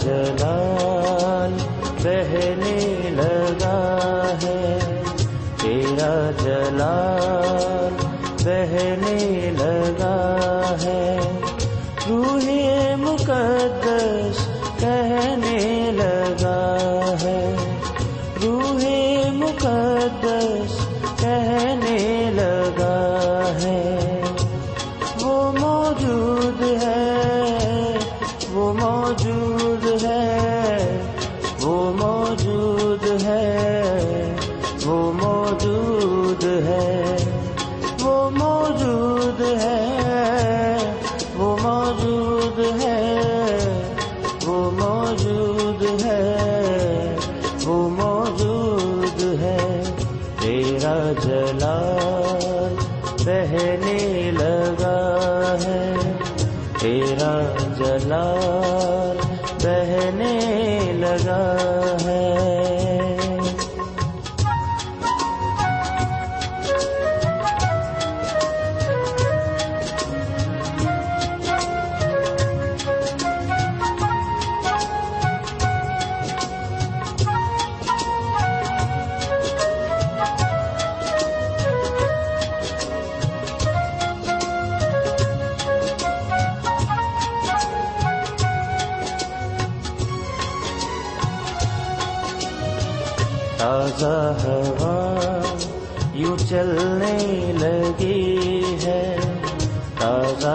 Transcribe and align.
جلال 0.00 1.52
بہنے 2.02 3.10
لگا 3.10 3.78
ہے۔ 4.42 4.78
تیرا 5.60 6.30
جلال 6.44 7.94
بہنے 8.44 9.50
لگا 9.58 9.67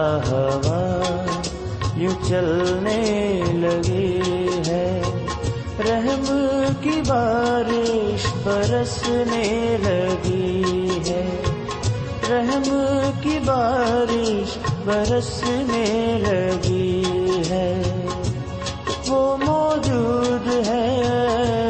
ہوا 0.02 1.00
یوں 1.98 2.30
چلنے 2.30 3.44
لگی 3.54 4.22
ہے۔ 4.68 5.02
رحم 5.80 6.64
کی 6.82 7.02
بارش 7.08 8.26
برسنے 8.44 9.78
لگی 9.84 10.88
ہے۔ 11.10 11.30
رحم 12.30 13.00
کی 13.22 13.40
بارش 13.46 14.58
برسنے 14.86 16.20
لگی 16.28 17.04
ہے۔ 17.50 17.82
وہ 19.08 19.38
موجود 19.38 20.68
ہے۔ 20.68 21.63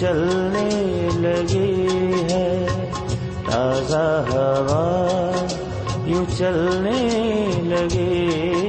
چلنے 0.00 1.08
لگی 1.14 2.22
ہے 2.30 2.66
تازہ 3.46 4.04
ہوا 4.28 4.84
یوں 6.06 6.24
چلنے 6.38 7.00
لگی 7.64 8.67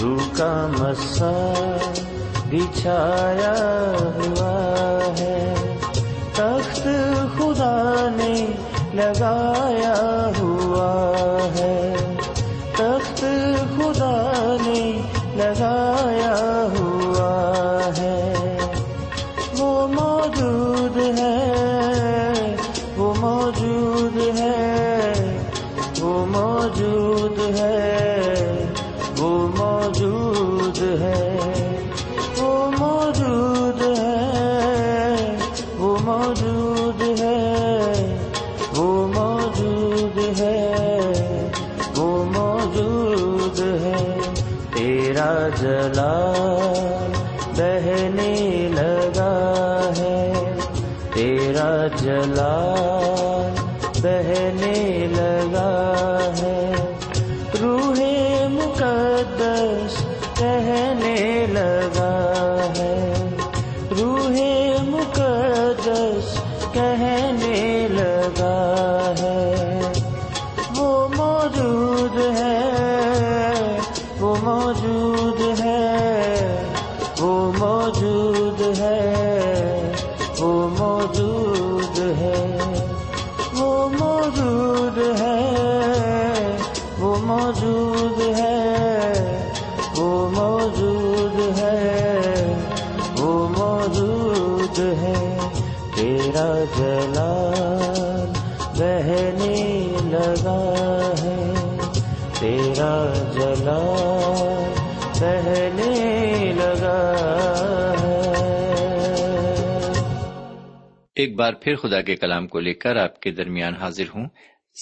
روح 0.02 0.36
کا 0.36 0.66
مسا 0.78 1.32
بچھایا 2.50 3.83
موجود 77.58 78.60
ہے 78.78 79.92
وہ 80.40 80.52
موجود 80.78 81.23
ایک 111.24 111.36
بار 111.36 111.52
پھر 111.52 111.76
خدا 111.76 112.00
کے 112.00 112.16
کلام 112.16 112.46
کو 112.46 112.60
لے 112.60 112.74
کر 112.74 112.96
آپ 112.96 113.20
کے 113.20 113.30
درمیان 113.30 113.74
حاضر 113.74 114.08
ہوں۔ 114.14 114.28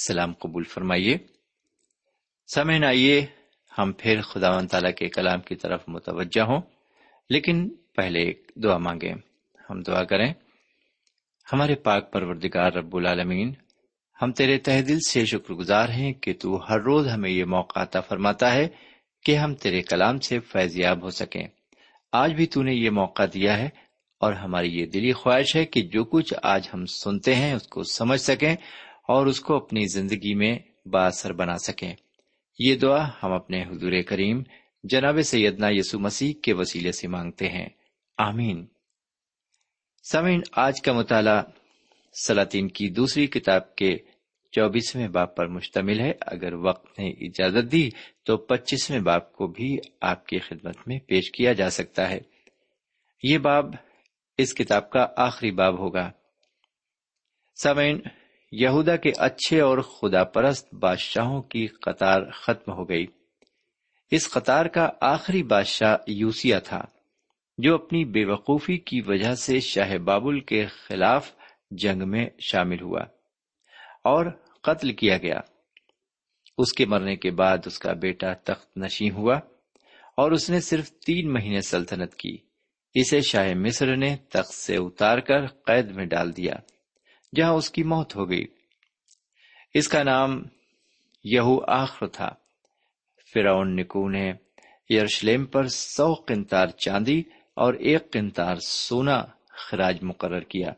سلام 0.07 0.33
قبول 0.33 0.65
فرمائیے۔ 0.65 1.17
سمعن 2.55 2.85
آئیے 2.85 3.27
ہم 3.79 3.93
پھر 3.99 4.21
خدا 4.21 4.57
و 4.57 4.67
تعالیٰ 4.67 4.93
کے 4.95 5.09
کلام 5.09 5.41
کی 5.41 5.55
طرف 5.55 5.85
متوجہ 5.89 6.41
ہوں۔ 6.41 6.61
لیکن 7.31 7.69
پہلے 7.97 8.21
ایک 8.21 8.53
دعا 8.65 8.79
مانگیں۔ 8.79 9.15
ہم 9.71 9.81
دعا 9.81 10.05
کریں۔ 10.05 10.33
ہمارے 11.53 11.75
پاک 11.75 12.13
پروردگار 12.13 12.73
رب 12.73 12.97
العالمین، 12.97 13.55
ہم 14.23 14.33
تیرے 14.33 14.59
تہ 14.59 14.83
دل 14.89 14.99
سے 15.01 15.25
شکر 15.25 15.55
گزار 15.55 15.89
ہیں 15.89 16.13
کہ 16.13 16.33
تو 16.41 16.69
ہر 16.69 16.81
روز 16.81 17.09
ہمیں 17.09 17.31
یہ 17.31 17.45
موقع 17.45 17.81
عطا 17.83 18.01
فرماتا 18.01 18.55
ہے 18.55 18.69
کہ 19.25 19.37
ہم 19.37 19.55
تیرے 19.55 19.83
کلام 19.83 20.19
سے 20.19 20.41
فیضیاب 20.41 21.03
ہو 21.03 21.11
سکیں۔ 21.11 21.49
آج 22.13 22.33
بھی 22.33 22.47
تو 22.47 22.63
نے 22.63 22.75
یہ 22.75 22.91
موقع 22.91 23.23
دیا 23.35 23.59
ہے 23.59 23.69
اور 24.23 24.33
ہماری 24.33 24.81
یہ 24.81 24.87
دلی 24.87 25.13
خواہش 25.13 25.57
ہے 25.57 25.65
کہ 25.65 25.81
جو 25.83 26.05
کچھ 26.05 26.35
آج 26.43 26.69
ہم 26.75 26.87
سنتے 26.87 27.35
ہیں، 27.35 27.55
اس 27.55 27.69
کو 27.69 27.83
سمجھ 27.83 28.21
سکیں 28.21 28.57
اور 29.09 29.27
اس 29.27 29.41
کو 29.41 29.57
اپنی 29.57 29.87
زندگی 29.87 30.35
میں 30.35 30.59
باثر 30.89 31.33
بنا 31.33 31.59
سکیں۔ 31.59 31.95
یہ 32.59 32.77
دعا 32.77 33.09
ہم 33.23 33.33
اپنے 33.33 33.63
حضور 33.63 33.93
کریم 34.07 34.43
جناب 34.85 35.23
سیدنا 35.23 35.67
یسو 35.71 35.99
مسیح 35.99 36.33
کے 36.43 36.53
وسیلے 36.53 36.93
سے 36.93 37.09
مانگتے 37.09 37.49
ہیں۔ 37.49 37.69
آمین۔ 38.19 38.67
سمین 40.13 40.41
آج 40.53 40.83
کا 40.83 40.93
مطالعہ 40.93 41.43
سلاطین 42.27 42.69
کی 42.69 42.89
دوسری 42.89 43.27
کتاب 43.27 43.77
کے 43.77 43.97
چوبیسویں 44.53 45.09
باپ 45.09 45.37
پر 45.37 45.47
مشتمل 45.47 46.01
ہے۔ 46.01 46.13
اگر 46.21 46.55
وقت 46.55 46.99
نے 46.99 47.11
اجازت 47.11 47.73
دی 47.73 47.91
تو 48.25 48.37
پچیسویں 48.37 49.01
باپ 49.01 49.33
کو 49.33 49.47
بھی 49.47 49.77
آپ 50.01 50.27
کی 50.27 50.39
خدمت 50.39 50.77
میں 50.87 50.99
پیش 50.99 51.31
کیا 51.31 51.53
جا 51.53 51.71
سکتا 51.71 52.11
ہے۔ 52.11 52.21
یہ 53.23 53.39
باب 53.39 53.75
اس 54.43 54.55
کتاب 54.55 54.91
کا 54.91 55.07
آخری 55.17 55.51
باب 55.51 55.79
ہوگا۔ 55.79 56.11
سمین 57.63 58.01
یہودا 58.53 58.97
کے 58.97 59.13
اچھے 59.19 59.61
اور 59.61 59.79
خدا 59.79 60.25
پرست 60.25 60.75
بادشاہوں 60.75 61.43
کی 61.43 61.67
قطار 61.67 62.31
ختم 62.31 62.73
ہو 62.73 62.89
گئی۔ 62.89 63.07
اس 64.11 64.31
قطار 64.31 64.67
کا 64.67 64.89
آخری 65.01 65.43
بادشاہ 65.43 65.97
یوسیا 66.07 66.59
تھا، 66.59 66.83
جو 67.59 67.75
اپنی 67.75 68.05
بے 68.05 68.25
وقوفی 68.25 68.79
کی 68.79 69.01
وجہ 69.01 69.35
سے 69.35 69.61
شاہ 69.61 69.99
بابل 69.99 70.41
کے 70.41 70.67
خلاف 70.67 71.33
جنگ 71.71 72.09
میں 72.09 72.27
شامل 72.41 72.83
ہوا 72.83 73.01
اور 74.05 74.27
قتل 74.63 74.93
کیا 74.93 75.19
گیا۔ 75.19 75.41
اس 76.59 76.73
کے 76.73 76.87
مرنے 76.87 77.17
کے 77.17 77.31
بعد 77.31 77.59
اس 77.67 77.79
کا 77.79 77.93
بیٹا 77.93 78.33
تخت 78.33 78.79
نشیں 78.79 79.11
ہوا 79.11 79.35
اور 80.17 80.33
اس 80.33 80.51
نے 80.51 80.61
صرف 80.61 80.93
تین 80.93 81.33
مہینے 81.33 81.61
سلطنت 81.61 82.15
کی۔ 82.15 82.52
اسے 82.95 83.21
شاہ 83.21 83.55
مصر 83.55 83.97
نے 83.97 84.17
تخت 84.17 84.55
سے 84.55 84.77
اتار 84.77 85.19
کر 85.19 85.47
قید 85.47 85.91
میں 85.91 86.07
ڈال 86.07 86.37
دیا، 86.37 86.55
جہاں 87.37 87.53
اس 87.53 87.71
کی 87.71 87.83
موت 87.83 88.17
ہو 88.17 88.31
گئی۔ 88.31 88.45
اس 89.75 89.89
کا 89.89 90.03
نام 90.03 90.43
یہو 91.25 91.61
آخر 91.67 92.07
تھا۔ 92.07 92.29
فرعون 93.35 93.77
نکو 93.77 94.09
نے 94.09 94.33
یرشلیم 94.91 95.45
پر 95.45 95.67
سو 95.67 96.15
قنتار 96.15 96.67
چاندی 96.67 97.23
اور 97.55 97.75
ایک 97.75 98.13
قنتار 98.13 98.57
سونا 98.57 99.25
خراج 99.49 100.03
مقرر 100.03 100.41
کیا۔ 100.41 100.73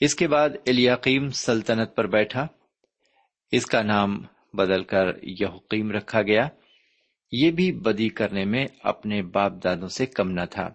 اس 0.00 0.14
کے 0.14 0.28
بعد 0.28 0.50
الیاقیم 0.66 1.28
سلطنت 1.28 1.96
پر 1.96 2.06
بیٹھا۔ 2.06 2.46
اس 3.52 3.66
کا 3.66 3.82
نام 3.82 4.22
بدل 4.54 4.82
کر 4.84 5.06
یہقیم 5.22 5.90
رکھا 5.90 6.22
گیا۔ 6.22 6.48
یہ 7.32 7.50
بھی 7.50 7.72
بدی 7.72 8.08
کرنے 8.08 8.44
میں 8.44 8.66
اپنے 8.82 9.22
باپ 9.22 9.52
دادوں 9.64 9.88
سے 9.88 10.06
کم 10.06 10.30
نہ 10.30 10.44
تھا۔ 10.50 10.68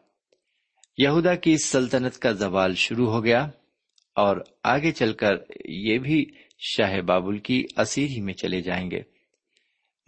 یہودا 0.97 1.35
کی 1.35 1.57
سلطنت 1.57 2.19
کا 2.19 2.31
زوال 2.31 2.75
شروع 2.75 3.11
ہو 3.11 3.23
گیا 3.23 3.49
اور 4.15 4.37
آگے 4.63 4.91
چل 4.91 5.13
کر 5.13 5.33
یہ 5.65 5.97
بھی 5.97 6.25
شاہ 6.59 7.01
بابل 7.01 7.37
کی 7.37 7.63
اسیری 7.77 8.21
میں 8.21 8.33
چلے 8.33 8.61
جائیں 8.61 8.91
گے۔ 8.91 9.01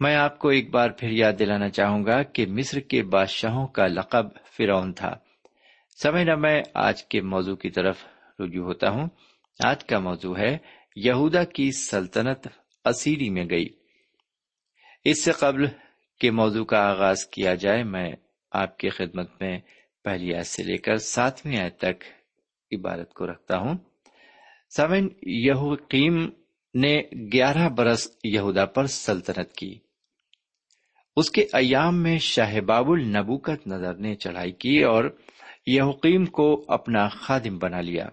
میں 0.00 0.16
آپ 0.16 0.38
کو 0.38 0.48
ایک 0.48 0.70
بار 0.70 0.90
پھر 0.90 1.10
یاد 1.10 1.32
دلانا 1.38 1.68
چاہوں 1.68 2.04
گا 2.04 2.22
کہ 2.22 2.46
مصر 2.46 2.80
کے 2.80 3.02
بادشاہوں 3.02 3.66
کا 3.66 3.86
لقب 3.86 4.26
فرعون 4.56 4.92
تھا۔ 4.92 5.14
سمجھنا 6.02 6.34
میں 6.34 6.62
آج 6.74 7.04
کے 7.04 7.20
موضوع 7.20 7.56
کی 7.56 7.70
طرف 7.70 8.04
رجوع 8.40 8.64
ہوتا 8.64 8.90
ہوں۔ 8.90 9.08
آج 9.64 9.84
کا 9.84 9.98
موضوع 9.98 10.38
ہے 10.38 10.58
یہودا 10.96 11.44
کی 11.44 11.72
سلطنت 11.72 12.48
اسیری 12.84 13.30
میں 13.30 13.44
گئی۔ 13.50 13.68
اس 15.04 15.24
سے 15.24 15.32
قبل 15.32 15.66
کے 16.20 16.30
موضوع 16.30 16.64
کا 16.64 16.78
آغاز 16.78 17.26
کیا 17.26 17.54
جائے، 17.54 17.82
میں 17.82 18.12
آپ 18.52 18.78
کی 18.78 18.88
خدمت 18.88 19.42
میں 19.42 19.58
پہلی 20.04 20.34
آیت 20.34 20.46
سے 20.46 20.62
لے 20.62 20.76
کر 20.76 20.96
ساتویں 20.96 21.58
آیت 21.58 21.78
تک 21.78 22.04
عبارت 22.72 23.14
کو 23.14 23.26
رکھتا 23.26 23.58
ہوں۔ 23.58 23.74
سمن 24.76 25.08
یہوقیم 25.22 26.30
نے 26.74 27.02
گیارہ 27.32 27.68
برس 27.68 28.18
یہودا 28.24 28.64
پر 28.64 28.86
سلطنت 28.86 29.52
کی۔ 29.52 29.78
اس 31.16 31.30
کے 31.30 31.46
ایام 31.52 32.02
میں 32.02 32.18
شاہ 32.18 32.60
باب 32.60 32.90
النبوکت 32.90 33.66
نظر 33.66 33.94
نے 33.94 34.14
چڑھائی 34.14 34.52
کی 34.52 34.84
اور 34.84 35.04
یہوقیم 35.66 36.24
کو 36.24 36.64
اپنا 36.68 37.08
خادم 37.08 37.58
بنا 37.58 37.80
لیا۔ 37.80 38.08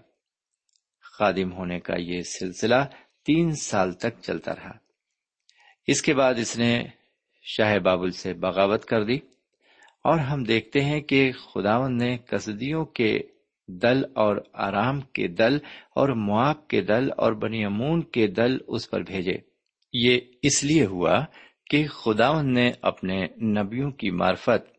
خادم 1.02 1.52
ہونے 1.52 1.80
کا 1.80 1.94
یہ 1.98 2.22
سلسلہ 2.22 2.84
تین 3.26 3.52
سال 3.52 3.92
تک 3.92 4.20
چلتا 4.22 4.54
رہا۔ 4.54 4.72
اس 5.86 6.02
کے 6.02 6.14
بعد 6.14 6.34
اس 6.34 6.58
نے 6.58 6.84
شاہ 7.42 7.78
بابل 7.78 8.10
سے 8.10 8.34
بغاوت 8.34 8.84
کر 8.84 9.04
دی۔ 9.04 9.18
اور 10.04 10.18
ہم 10.18 10.44
دیکھتے 10.44 10.80
ہیں 10.80 11.00
کہ 11.00 11.32
خداون 11.32 11.98
نے 11.98 12.18
کسدیوں 12.18 12.84
کے 12.84 13.20
دل 13.68 14.04
اور 14.14 14.36
آرام 14.52 15.00
کے 15.00 15.28
دل 15.28 15.58
اور 15.94 16.08
معاب 16.08 16.68
کے 16.68 16.80
دل 16.80 17.08
اور 17.16 17.32
بنی 17.32 17.64
امون 17.64 18.02
کے 18.02 18.26
دل 18.26 18.56
اس 18.66 18.90
پر 18.90 19.00
بھیجے۔ 19.00 19.36
یہ 19.92 20.20
اس 20.42 20.64
لیے 20.64 20.86
ہوا 20.86 21.24
کہ 21.70 21.86
خداون 21.86 22.54
نے 22.54 22.72
اپنے 22.82 23.26
نبیوں 23.42 23.90
کی 23.90 24.10
معرفت 24.10 24.78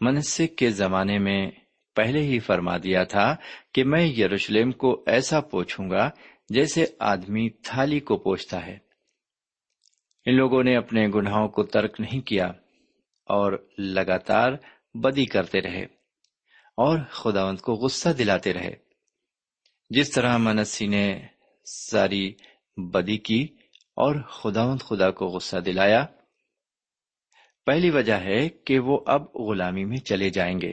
منسک 0.00 0.56
کے 0.56 0.70
زمانے 0.70 1.18
میں 1.18 1.50
پہلے 1.96 2.20
ہی 2.20 2.38
فرما 2.38 2.76
دیا 2.76 3.04
تھا 3.04 3.36
کہ 3.74 3.84
میں 3.84 4.06
یروشلم 4.06 4.72
کو 4.72 5.02
ایسا 5.06 5.40
پوچھوں 5.40 5.90
گا 5.90 6.10
جیسے 6.48 6.84
آدمی 6.98 7.48
تھالی 7.50 8.00
کو 8.00 8.16
پوچھتا 8.16 8.66
ہے۔ 8.66 8.78
ان 10.26 10.36
لوگوں 10.36 10.62
نے 10.62 10.76
اپنے 10.76 11.08
گناہوں 11.14 11.48
کو 11.48 11.62
ترک 11.62 12.00
نہیں 12.00 12.20
کیا۔ 12.20 12.52
اور 13.24 13.68
لگاتار 13.78 14.52
بدی 14.94 15.26
کرتے 15.26 15.60
رہے 15.60 15.82
اور 16.76 16.98
خداوند 17.10 17.58
کو 17.58 17.72
غصہ 17.72 18.08
دلاتے 18.08 18.52
رہے۔ 18.52 18.74
جس 19.90 20.10
طرح 20.10 20.36
منسی 20.36 20.86
نے 20.86 21.26
ساری 21.64 22.34
بدی 22.76 23.16
کی 23.16 23.42
اور 23.96 24.22
خداوند 24.22 24.80
خدا 24.80 25.10
کو 25.10 25.26
غصہ 25.26 25.56
دلایا، 25.56 26.06
پہلی 27.66 27.90
وجہ 27.90 28.14
ہے 28.14 28.48
کہ 28.48 28.78
وہ 28.78 29.00
اب 29.06 29.22
غلامی 29.34 29.84
میں 29.84 29.96
چلے 29.96 30.30
جائیں 30.30 30.60
گے۔ 30.60 30.72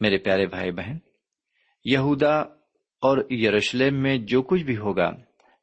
میرے 0.00 0.18
پیارے 0.18 0.46
بھائی 0.46 0.70
بہن، 0.70 0.96
یہودا 1.84 2.40
اور 3.00 3.30
یروشلم 3.30 4.02
میں 4.02 4.18
جو 4.18 4.42
کچھ 4.42 4.62
بھی 4.62 4.76
ہوگا، 4.76 5.10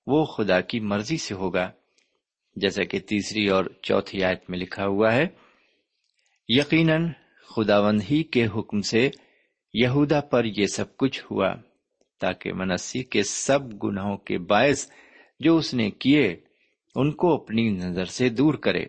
وہ 0.07 0.25
خدا 0.25 0.61
کی 0.61 0.79
مرضی 0.79 1.17
سے 1.17 1.33
ہوگا۔ 1.33 1.71
جیسا 2.55 2.83
کہ 2.83 2.99
تیسری 2.99 3.47
اور 3.47 3.65
چوتھی 3.81 4.23
آیت 4.23 4.49
میں 4.49 4.59
لکھا 4.59 4.85
ہوا 4.85 5.13
ہے 5.13 5.48
یقیناً 6.51 7.07
خداوند 7.55 8.01
ہی 8.11 8.23
کے 8.23 8.47
حکم 8.55 8.81
سے 8.81 9.09
یہودا 9.73 10.21
پر 10.21 10.45
یہ 10.45 10.65
سب 10.65 10.97
کچھ 10.97 11.25
ہوا، 11.31 11.55
تاکہ 12.19 12.53
منسی 12.53 13.03
کے 13.03 13.23
سب 13.23 13.83
گناہوں 13.83 14.17
کے 14.17 14.37
باعث 14.37 14.91
جو 15.39 15.57
اس 15.57 15.73
نے 15.73 15.91
کیے، 15.91 16.35
ان 16.95 17.11
کو 17.11 17.33
اپنی 17.33 17.69
نظر 17.69 18.05
سے 18.05 18.29
دور 18.29 18.53
کرے۔ 18.53 18.83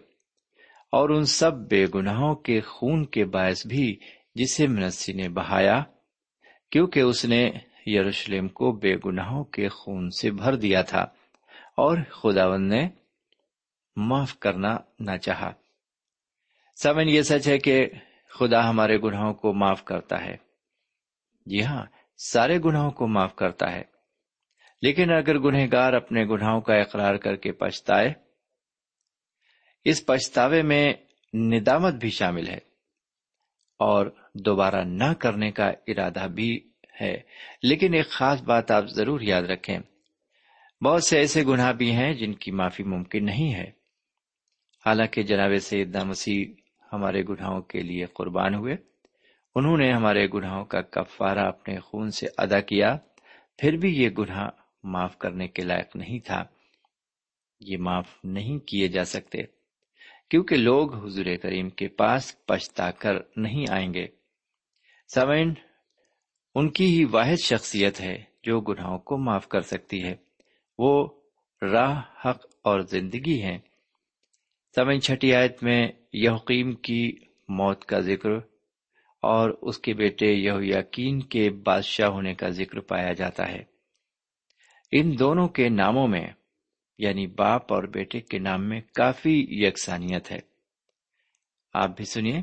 اور 0.92 1.08
ان 1.08 1.24
سب 1.24 1.52
بے 1.52 1.86
گناہوں 1.94 2.34
کے 2.34 2.60
خون 2.60 3.04
کے 3.04 3.24
باعث 3.24 3.66
بھی 3.66 3.96
جسے 4.34 4.66
منسی 4.66 5.12
نے 5.12 5.28
بہایا، 5.28 5.82
کیونکہ 6.70 7.00
اس 7.00 7.24
نے 7.24 7.50
یروشلم 7.86 8.48
کو 8.48 8.72
بے 8.72 8.96
گناہوں 9.06 9.44
کے 9.44 9.68
خون 9.68 10.10
سے 10.10 10.30
بھر 10.30 10.54
دیا 10.54 10.82
تھا، 10.82 11.02
اور 11.76 11.98
خداون 12.10 12.68
نے 12.68 12.88
معاف 13.96 14.38
کرنا 14.38 14.76
نہ 15.00 15.16
چاہا۔ 15.16 15.52
سمن 16.82 17.08
یہ 17.08 17.22
سچ 17.22 17.48
ہے 17.48 17.58
کہ 17.58 17.88
خدا 18.38 18.70
ہمارے 18.70 18.98
گناہوں 18.98 19.34
کو 19.34 19.52
معاف 19.52 19.84
کرتا 19.84 20.24
ہے۔ 20.24 20.36
جی 21.46 21.64
ہاں 21.64 21.86
سارے 22.32 22.58
گناہوں 22.64 22.90
کو 22.90 23.06
معاف 23.06 23.36
کرتا 23.36 23.72
ہے۔ 23.72 23.82
لیکن 24.82 25.12
اگر 25.12 25.38
گنہ 25.38 25.58
گار 25.72 25.92
اپنے 25.92 26.24
گناہوں 26.24 26.60
کا 26.60 26.74
اقرار 26.74 27.14
کر 27.14 27.36
کے 27.36 27.52
پچھتائے، 27.52 28.12
اس 29.84 30.06
پچھتاوے 30.06 30.62
میں 30.62 30.92
ندامت 31.34 31.94
بھی 31.94 32.10
شامل 32.10 32.48
ہے۔ 32.48 32.58
اور 33.78 34.06
دوبارہ 34.34 34.84
نہ 34.84 35.12
کرنے 35.18 35.50
کا 35.50 35.70
ارادہ 35.86 36.26
بھی 36.28 36.70
ہے۔ 37.00 37.20
لیکن 37.62 37.94
ایک 37.94 38.08
خاص 38.08 38.42
بات 38.42 38.70
آپ 38.70 38.84
ضرور 38.86 39.20
یاد 39.20 39.42
رکھیں، 39.42 39.78
بہت 40.84 41.04
سے 41.04 41.18
ایسے 41.18 41.44
گناہ 41.44 41.72
بھی 41.72 41.92
ہیں 41.92 42.14
جن 42.14 42.34
کی 42.34 42.50
معافی 42.50 42.82
ممکن 42.82 43.24
نہیں 43.24 43.54
ہے۔ 43.54 43.70
حالانکہ 44.86 45.22
جناب 45.22 45.50
سیدنا 45.60 46.04
مسیح 46.04 46.59
ہمارے 46.92 47.22
گناہوں 47.22 47.60
کے 47.62 47.82
لیے 47.82 48.06
قربان 48.06 48.54
ہوئے۔ 48.54 48.76
انہوں 49.54 49.76
نے 49.76 49.92
ہمارے 49.92 50.26
گناہوں 50.34 50.64
کا 50.64 50.80
کفارہ 50.80 51.38
اپنے 51.38 51.80
خون 51.80 52.10
سے 52.10 52.26
ادا 52.38 52.60
کیا۔ 52.60 52.96
پھر 53.58 53.72
بھی 53.72 54.02
یہ 54.02 54.10
گناہ 54.10 54.48
معاف 54.82 55.18
کرنے 55.18 55.48
کے 55.48 55.62
لائق 55.62 55.96
نہیں 55.96 56.18
تھا۔ 56.18 56.44
یہ 57.60 57.76
معاف 57.78 58.08
نہیں 58.24 58.58
کیے 58.58 58.88
جا 58.88 59.04
سکتے۔ 59.04 59.38
کیونکہ 60.30 60.56
لوگ 60.56 61.04
حضور 61.04 61.24
کریم 61.42 61.70
کے 61.70 61.88
پاس 61.88 62.46
پچھتا 62.46 62.90
کر 62.90 63.12
نہیں 63.36 63.64
آئیں 63.70 63.94
گے۔ 63.94 64.06
سوئن 65.14 65.54
ان 66.54 66.70
کی 66.70 66.98
ہی 66.98 67.04
واحد 67.04 67.36
شخصیت 67.44 68.00
ہے 68.00 68.24
جو 68.42 68.60
گناہوں 68.60 68.98
کو 68.98 69.18
معاف 69.18 69.48
کر 69.48 69.60
سکتی 69.60 70.04
ہے۔ 70.04 70.16
وہ 70.78 71.08
راہ، 71.62 72.02
حق 72.24 72.46
اور 72.62 72.80
زندگی 72.80 73.42
ہے 73.42 73.58
سمن 74.76 75.00
چھٹی 75.00 75.34
آیت 75.34 75.62
میں 75.62 75.88
یحقیم 76.12 76.72
کی 76.72 77.12
موت 77.48 77.84
کا 77.84 78.00
ذکر 78.00 78.30
اور 79.22 79.50
اس 79.62 79.78
کے 79.78 79.94
بیٹے 79.94 80.26
یہ 80.26 80.52
یقین 80.60 81.22
کے 81.22 81.50
بادشاہ 81.50 82.08
ہونے 82.08 82.34
کا 82.34 82.48
ذکر 82.48 82.80
پایا 82.80 83.12
جاتا 83.12 83.48
ہے۔ 83.48 83.64
ان 84.92 85.18
دونوں 85.18 85.48
کے 85.48 85.68
ناموں 85.68 86.08
میں 86.08 86.26
یعنی 86.98 87.26
باپ 87.26 87.72
اور 87.72 87.82
بیٹے 87.82 88.20
کے 88.20 88.38
نام 88.38 88.68
میں 88.68 88.80
کافی 88.94 89.46
یکسانیت 89.50 90.32
ہے۔ 90.32 90.38
آپ 91.74 91.96
بھی 91.96 92.04
سنیے، 92.04 92.40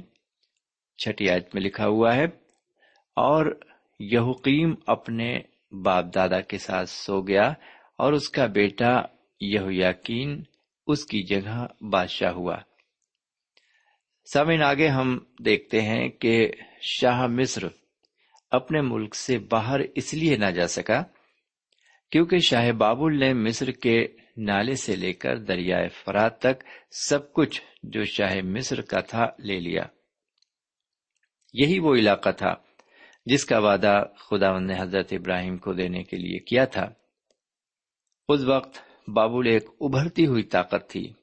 چھٹی 0.97 1.29
آیت 1.29 1.55
میں 1.55 1.63
لکھا 1.63 1.87
ہوا 1.87 2.15
ہے، 2.15 2.25
اور 3.15 3.59
یہقیم 3.99 4.75
اپنے 4.85 5.39
باپ 5.71 6.05
دادا 6.15 6.41
کے 6.41 6.57
ساتھ 6.57 6.89
سو 6.89 7.21
گیا 7.21 7.53
اور 7.97 8.13
اس 8.13 8.29
کا 8.29 8.45
بیٹا 8.45 9.01
یہ 9.41 9.59
یقین 9.65 10.43
اس 10.87 11.05
کی 11.05 11.23
جگہ 11.23 11.67
بادشاہ 11.81 12.31
ہوا۔ 12.31 12.57
سمن 14.33 14.61
آگے 14.61 14.87
ہم 14.87 15.19
دیکھتے 15.45 15.81
ہیں 15.81 16.09
کہ 16.09 16.51
شاہ 16.81 17.27
مصر 17.27 17.67
اپنے 18.51 18.81
ملک 18.81 19.15
سے 19.15 19.39
باہر 19.39 19.79
اس 19.95 20.13
لیے 20.13 20.37
نہ 20.37 20.45
جا 20.45 20.67
سکا 20.67 21.03
کیونکہ 22.11 22.39
شاہ 22.39 22.71
بابل 22.71 23.19
نے 23.19 23.33
مصر 23.33 23.71
کے 23.71 24.07
نالے 24.37 24.75
سے 24.75 24.95
لے 24.95 25.13
کر 25.13 25.37
دریائے 25.37 25.89
فرات 25.89 26.39
تک 26.39 26.63
سب 26.91 27.33
کچھ 27.33 27.61
جو 27.83 28.03
شاہ 28.03 28.41
مصر 28.43 28.81
کا 28.81 28.99
تھا 28.99 29.25
لے 29.39 29.59
لیا۔ 29.59 29.83
یہی 31.53 31.79
وہ 31.79 31.95
علاقہ 31.95 32.29
تھا 32.29 32.53
جس 33.25 33.45
کا 33.45 33.59
وعدہ 33.59 34.05
خدا 34.17 34.59
نے 34.59 34.73
حضرت 34.79 35.13
ابراہیم 35.13 35.57
کو 35.57 35.73
دینے 35.73 36.03
کے 36.03 36.17
لیے 36.17 36.39
کیا 36.39 36.65
تھا۔ 36.65 36.89
اس 38.29 38.41
وقت 38.41 38.86
بابل 39.13 39.47
ایک 39.47 39.65
ابھرتی 39.81 40.27
ہوئی 40.27 40.43
طاقت 40.43 40.89
تھی۔ 40.89 41.13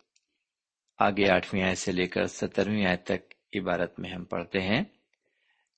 آگے 0.98 1.30
آٹھویں 1.30 1.62
آئے 1.62 1.74
سے 1.74 1.92
لے 1.92 2.06
کر 2.06 2.26
سترویں 2.26 2.86
آئے 2.86 2.96
تک 2.96 3.34
عبارت 3.60 4.00
میں 4.00 4.10
ہم 4.10 4.24
پڑھتے 4.24 4.60
ہیں 4.60 4.82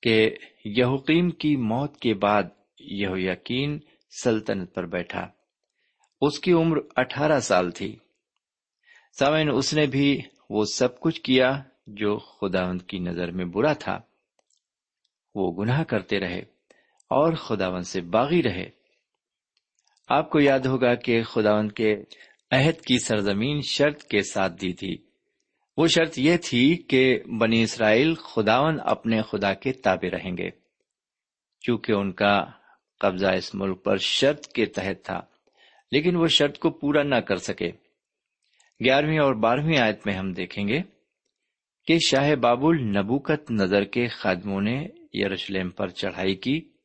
کہ 0.03 0.37
یہقیم 0.65 1.31
کی 1.31 1.57
موت 1.57 1.99
کے 1.99 2.15
بعد 2.15 2.43
یہ 2.79 3.09
یقین 3.13 3.79
سلطنت 4.23 4.75
پر 4.75 4.87
بیٹھا۔ 4.87 5.29
اس 6.21 6.41
کی 6.41 6.53
عمر 6.53 6.79
اٹھارہ 6.97 7.41
سال 7.41 7.71
تھی۔ 7.71 7.97
سامعین، 9.19 9.51
اس 9.55 9.75
نے 9.75 9.87
بھی 9.87 10.21
وہ 10.51 10.65
سب 10.65 11.01
کچھ 11.01 11.21
کیا 11.21 11.63
جو 11.87 12.19
خداوند 12.19 12.83
کی 12.83 12.99
نظر 12.99 13.31
میں 13.31 13.45
برا 13.45 13.73
تھا۔ 13.73 14.01
وہ 15.35 15.63
گناہ 15.63 15.83
کرتے 15.83 16.21
رہے 16.21 16.39
اور 17.11 17.33
خداوند 17.33 17.83
سے 17.83 18.01
باغی 18.01 18.43
رہے۔ 18.43 18.86
آپ 20.09 20.31
کو 20.31 20.41
یاد 20.41 20.61
ہوگا 20.61 20.95
کہ 20.95 21.23
خداوند 21.23 21.73
کے 21.73 21.97
عہد 22.51 22.81
کی 22.81 22.99
سرزمین 22.99 23.61
شرط 23.61 24.03
کے 24.03 24.23
ساتھ 24.23 24.53
دی 24.53 24.73
تھی۔ 24.73 24.97
وہ 25.77 25.87
شرط 25.87 26.19
یہ 26.19 26.37
تھی 26.37 26.77
کہ 26.77 27.21
بنی 27.41 27.63
اسرائیل 27.63 28.15
خداون 28.15 28.79
اپنے 28.85 29.23
خدا 29.23 29.55
کے 29.55 29.73
تابع 29.73 30.17
رہیں 30.17 30.37
گے۔ 30.37 30.51
چونکہ 31.61 31.93
ان 31.93 32.13
کا 32.13 32.45
قبضہ 33.01 33.27
اس 33.27 33.55
ملک 33.55 33.85
پر 33.85 33.97
شرط 33.97 34.47
کے 34.47 34.67
تحت 34.67 35.05
تھا، 35.05 35.21
لیکن 35.93 36.17
وہ 36.17 36.27
شرط 36.27 36.59
کو 36.59 36.71
پورا 36.71 37.03
نہ 37.03 37.15
کر 37.15 37.37
سکے۔ 37.37 37.71
گیارہویں 38.85 39.19
اور 39.19 39.35
بارہویں 39.35 39.79
آیت 39.79 40.07
میں 40.07 40.15
ہم 40.15 40.33
دیکھیں 40.33 40.69
گے 40.69 40.81
کہ 41.87 41.99
شاہ 42.09 42.35
بابل 42.35 42.83
نبوکت 42.83 43.51
نظر 43.51 43.85
کے 43.85 44.07
خادموں 44.07 44.61
نے 44.61 44.89
یروشلم 45.15 45.71
پر 45.71 45.89
چڑھائی 45.89 46.35
کی۔ 46.35 46.76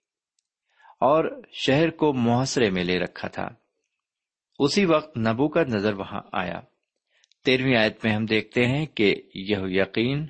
اور 1.01 1.41
شہر 1.51 1.89
کو 1.89 2.13
محاصرے 2.13 2.70
میں 2.70 2.84
لے 2.84 3.00
رکھا 3.00 3.27
تھا۔ 3.27 3.50
اسی 4.60 4.86
وقت 4.86 5.17
نبوکت 5.17 5.70
نظر 5.70 5.93
وہاں 5.93 6.22
آیا۔ 6.31 6.62
تیرہویں 7.46 7.77
آیت 7.77 8.05
میں 8.05 8.13
ہم 8.13 8.25
دیکھتے 8.25 8.65
ہیں 8.65 8.86
کہ 8.86 9.15
یہ 9.36 9.58
یقین 9.62 10.25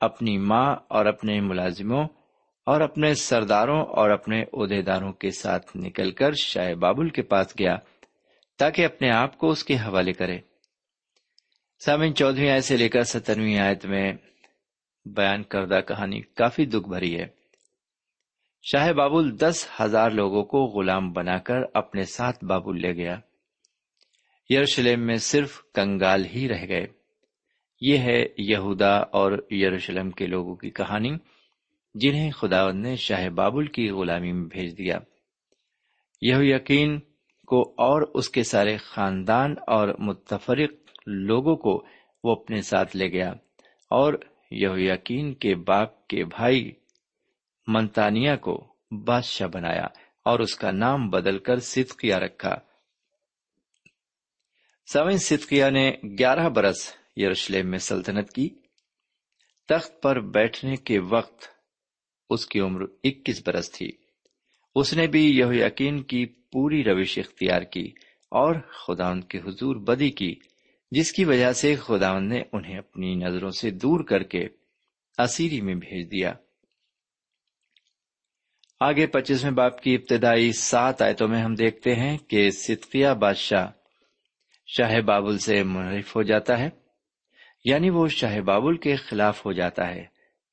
اپنی 0.00 0.38
ماں 0.38 0.76
اور 0.88 1.06
اپنے 1.06 1.40
ملازموں 1.40 2.04
اور 2.66 2.80
اپنے 2.80 3.14
سرداروں 3.14 3.82
اور 3.82 4.10
عہدے 4.10 4.42
عہدیداروں 4.42 5.12
کے 5.12 5.30
ساتھ 5.30 5.76
نکل 5.76 6.10
کر 6.10 6.32
شاہ 6.32 6.72
بابل 6.72 7.08
کے 7.08 7.22
پاس 7.22 7.54
گیا 7.58 7.76
تاکہ 8.58 8.84
اپنے 8.84 9.10
آپ 9.10 9.38
کو 9.38 9.50
اس 9.50 9.64
کے 9.64 9.74
حوالے 9.74 10.12
کرے۔ 10.12 10.38
سامن 11.84 12.14
چودہویں 12.14 12.50
آیت 12.50 12.64
سے 12.64 12.76
لے 12.76 12.88
کر 12.88 13.02
سترویں 13.02 13.58
آیت 13.58 13.86
میں 13.86 14.12
بیان 15.04 15.42
کردہ 15.42 15.80
کہانی 15.88 16.20
کافی 16.20 16.66
دکھ 16.66 16.88
بھری 16.88 17.20
ہے۔ 17.20 17.26
شاہ 18.72 18.92
بابل 18.92 19.40
دس 19.40 19.68
ہزار 19.80 20.10
لوگوں 20.10 20.44
کو 20.44 20.64
غلام 20.64 21.12
بنا 21.12 21.38
کر 21.38 21.54
اپنے 21.74 22.02
ساتھ 22.02 22.44
بابل 22.44 22.80
لے 22.80 22.92
گیا۔ 22.96 23.18
یروشلم 24.50 25.06
میں 25.06 25.16
صرف 25.16 25.62
کنگال 25.74 26.24
ہی 26.24 26.48
رہ 26.48 26.68
گئے۔ 26.68 26.86
یہ 27.80 27.98
ہے 27.98 28.26
یہودا 28.38 28.96
اور 28.96 29.32
یروشلم 29.50 30.10
کے 30.10 30.26
لوگوں 30.26 30.56
کی 30.56 30.70
کہانی، 30.70 31.16
جنہیں 31.94 32.30
خدا 32.30 32.72
نے 32.72 32.96
شاہ 32.96 33.28
بابل 33.28 33.66
کی 33.66 33.90
غلامی 33.90 34.32
میں 34.32 34.46
بھیج 34.46 34.78
دیا۔ 34.78 34.98
یہ 36.20 36.34
یقین 36.38 37.00
کو 37.46 37.60
اور 37.62 38.02
اس 38.14 38.28
کے 38.28 38.42
سارے 38.42 38.76
خاندان 38.76 39.54
اور 39.66 39.88
متفرق 39.98 40.70
لوگوں 41.06 41.56
کو 41.56 41.84
وہ 42.24 42.32
اپنے 42.32 42.62
ساتھ 42.62 42.96
لے 42.96 43.12
گیا 43.12 43.32
اور 43.90 44.14
یہ 44.50 44.68
یقین 44.76 45.34
کے 45.34 45.54
باپ 45.54 46.06
کے 46.08 46.24
بھائی 46.24 46.72
منتانیہ 47.66 48.36
کو 48.36 48.74
بادشاہ 48.90 49.48
بنایا 49.48 49.86
اور 50.24 50.38
اس 50.38 50.54
کا 50.54 50.70
نام 50.70 51.10
بدل 51.10 51.38
کر 51.38 51.58
صدقیہ 51.58 52.14
رکھا۔ 52.14 52.56
سوئن 54.92 55.18
صدقیہ 55.18 55.64
نے 55.70 55.92
گیارہ 56.18 56.48
برس 56.48 56.96
یروشلم 57.16 57.70
میں 57.70 57.78
سلطنت 57.78 58.32
کی۔ 58.32 58.48
تخت 59.68 60.02
پر 60.02 60.20
بیٹھنے 60.20 60.76
کے 60.76 60.98
وقت 60.98 61.44
اس 62.30 62.46
کی 62.46 62.60
عمر 62.60 62.82
اکیس 63.04 63.42
برس 63.46 63.72
تھی۔ 63.72 63.92
اس 64.74 64.94
نے 64.94 65.06
بھی 65.06 65.38
یہ 65.38 65.44
یقین 65.50 66.02
کی 66.02 66.26
پوری 66.26 66.84
روش 66.84 67.18
اختیار 67.18 67.62
کی 67.62 67.88
اور 68.30 68.54
خدا 68.54 69.10
ان 69.10 69.20
کے 69.20 69.38
حضور 69.38 69.76
بدی 69.76 70.10
کی، 70.10 70.34
جس 70.90 71.12
کی 71.12 71.24
وجہ 71.24 71.52
سے 71.52 71.74
خدا 71.74 72.18
نے 72.18 72.42
انہیں 72.52 72.78
اپنی 72.78 73.14
نظروں 73.14 73.50
سے 73.50 73.70
دور 73.70 74.04
کر 74.04 74.22
کے 74.22 74.46
اسیری 75.18 75.60
میں 75.60 75.74
بھیج 75.74 76.10
دیا۔ 76.12 76.32
آگے 78.84 79.06
پچیسویں 79.06 79.52
باپ 79.52 79.82
کی 79.82 79.94
ابتدائی 79.94 80.52
سات 80.52 81.02
آیتوں 81.02 81.28
میں 81.28 81.42
ہم 81.42 81.54
دیکھتے 81.54 81.94
ہیں 81.94 82.18
کہ 82.18 82.50
صدقیہ 82.50 83.08
بادشاہ 83.08 83.70
شاہ 84.66 85.00
بابل 85.00 85.38
سے 85.38 85.62
منحرف 85.62 86.16
ہو 86.16 86.22
جاتا 86.22 86.58
ہے 86.58 86.70
یعنی 87.64 87.90
وہ 87.90 88.08
شاہ 88.08 88.40
بابل 88.40 88.76
کے 88.76 88.96
خلاف 88.96 89.46
ہو 89.46 89.52
جاتا 89.52 89.94
ہے، 89.94 90.06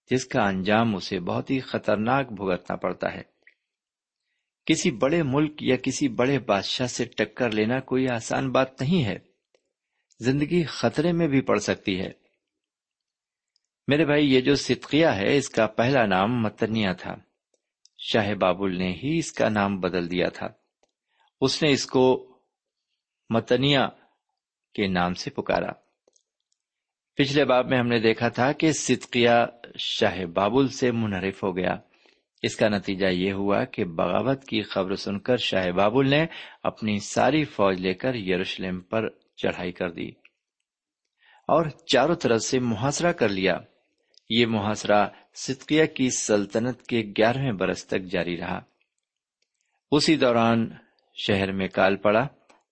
جس 0.09 0.25
کا 0.25 0.47
انجام 0.47 0.95
اسے 0.95 1.19
بہت 1.19 1.51
ہی 1.51 1.59
خطرناک 1.59 2.31
بھگتنا 2.31 2.75
پڑتا 2.75 3.13
ہے۔ 3.13 3.21
کسی 4.65 4.91
بڑے 4.91 5.23
ملک 5.23 5.63
یا 5.63 5.75
کسی 5.75 6.07
بڑے 6.07 6.39
بادشاہ 6.39 6.87
سے 6.87 7.05
ٹکر 7.05 7.51
لینا 7.51 7.79
کوئی 7.79 8.07
آسان 8.09 8.51
بات 8.51 8.81
نہیں 8.81 9.05
ہے۔ 9.05 9.17
زندگی 10.19 10.63
خطرے 10.63 11.11
میں 11.11 11.27
بھی 11.27 11.41
پڑ 11.41 11.59
سکتی 11.59 11.99
ہے۔ 11.99 12.11
میرے 13.87 14.05
بھائی، 14.05 14.33
یہ 14.33 14.41
جو 14.41 14.55
صدقیہ 14.55 15.07
ہے، 15.07 15.37
اس 15.37 15.49
کا 15.49 15.67
پہلا 15.67 16.05
نام 16.05 16.41
متنیا 16.41 16.93
تھا۔ 16.93 17.15
شاہ 18.03 18.33
بابل 18.33 18.77
نے 18.77 18.93
ہی 19.03 19.17
اس 19.17 19.31
کا 19.31 19.49
نام 19.49 19.79
بدل 19.79 20.11
دیا 20.11 20.29
تھا۔ 20.29 20.47
اس 21.41 21.63
نے 21.63 21.71
اس 21.71 21.85
کو 21.85 22.35
متنیا 23.29 23.89
کے 24.73 24.87
نام 24.87 25.13
سے 25.13 25.29
پکارا۔ 25.29 25.71
پچھلے 27.15 27.45
باب 27.45 27.65
میں 27.65 27.79
ہم 27.79 27.87
نے 27.87 27.99
دیکھا 27.99 28.29
تھا 28.29 28.51
کہ 28.51 28.71
صدقیہ 28.71 29.45
شاہ 29.77 30.25
بابل 30.25 30.67
سے 30.67 30.91
منحرف 30.91 31.43
ہو 31.43 31.57
گیا۔ 31.57 31.75
اس 32.41 32.55
کا 32.55 32.69
نتیجہ 32.69 33.07
یہ 33.07 33.33
ہوا 33.33 33.65
کہ 33.65 33.85
بغاوت 33.85 34.45
کی 34.45 34.61
خبر 34.61 34.95
سن 34.95 35.19
کر 35.19 35.37
شاہ 35.37 35.71
بابل 35.71 36.09
نے 36.09 36.25
اپنی 36.63 36.99
ساری 36.99 37.43
فوج 37.43 37.81
لے 37.81 37.93
کر 37.93 38.15
یروشلم 38.15 38.79
پر 38.79 39.09
چڑھائی 39.37 39.71
کر 39.71 39.91
دی 39.91 40.09
اور 41.47 41.65
چاروں 41.85 42.15
طرف 42.15 42.41
سے 42.41 42.59
محاصرہ 42.59 43.11
کر 43.11 43.29
لیا۔ 43.29 43.57
یہ 44.31 44.45
محاصرہ 44.45 45.05
صدقیہ 45.35 45.85
کی 45.85 46.09
سلطنت 46.09 46.81
کے 46.87 47.01
گیارہویں 47.17 47.51
برس 47.51 47.85
تک 47.87 48.03
جاری 48.11 48.37
رہا۔ 48.37 48.59
اسی 49.91 50.15
دوران 50.15 50.69
شہر 51.17 51.51
میں 51.51 51.67
کال 51.67 51.95
پڑا 51.95 52.27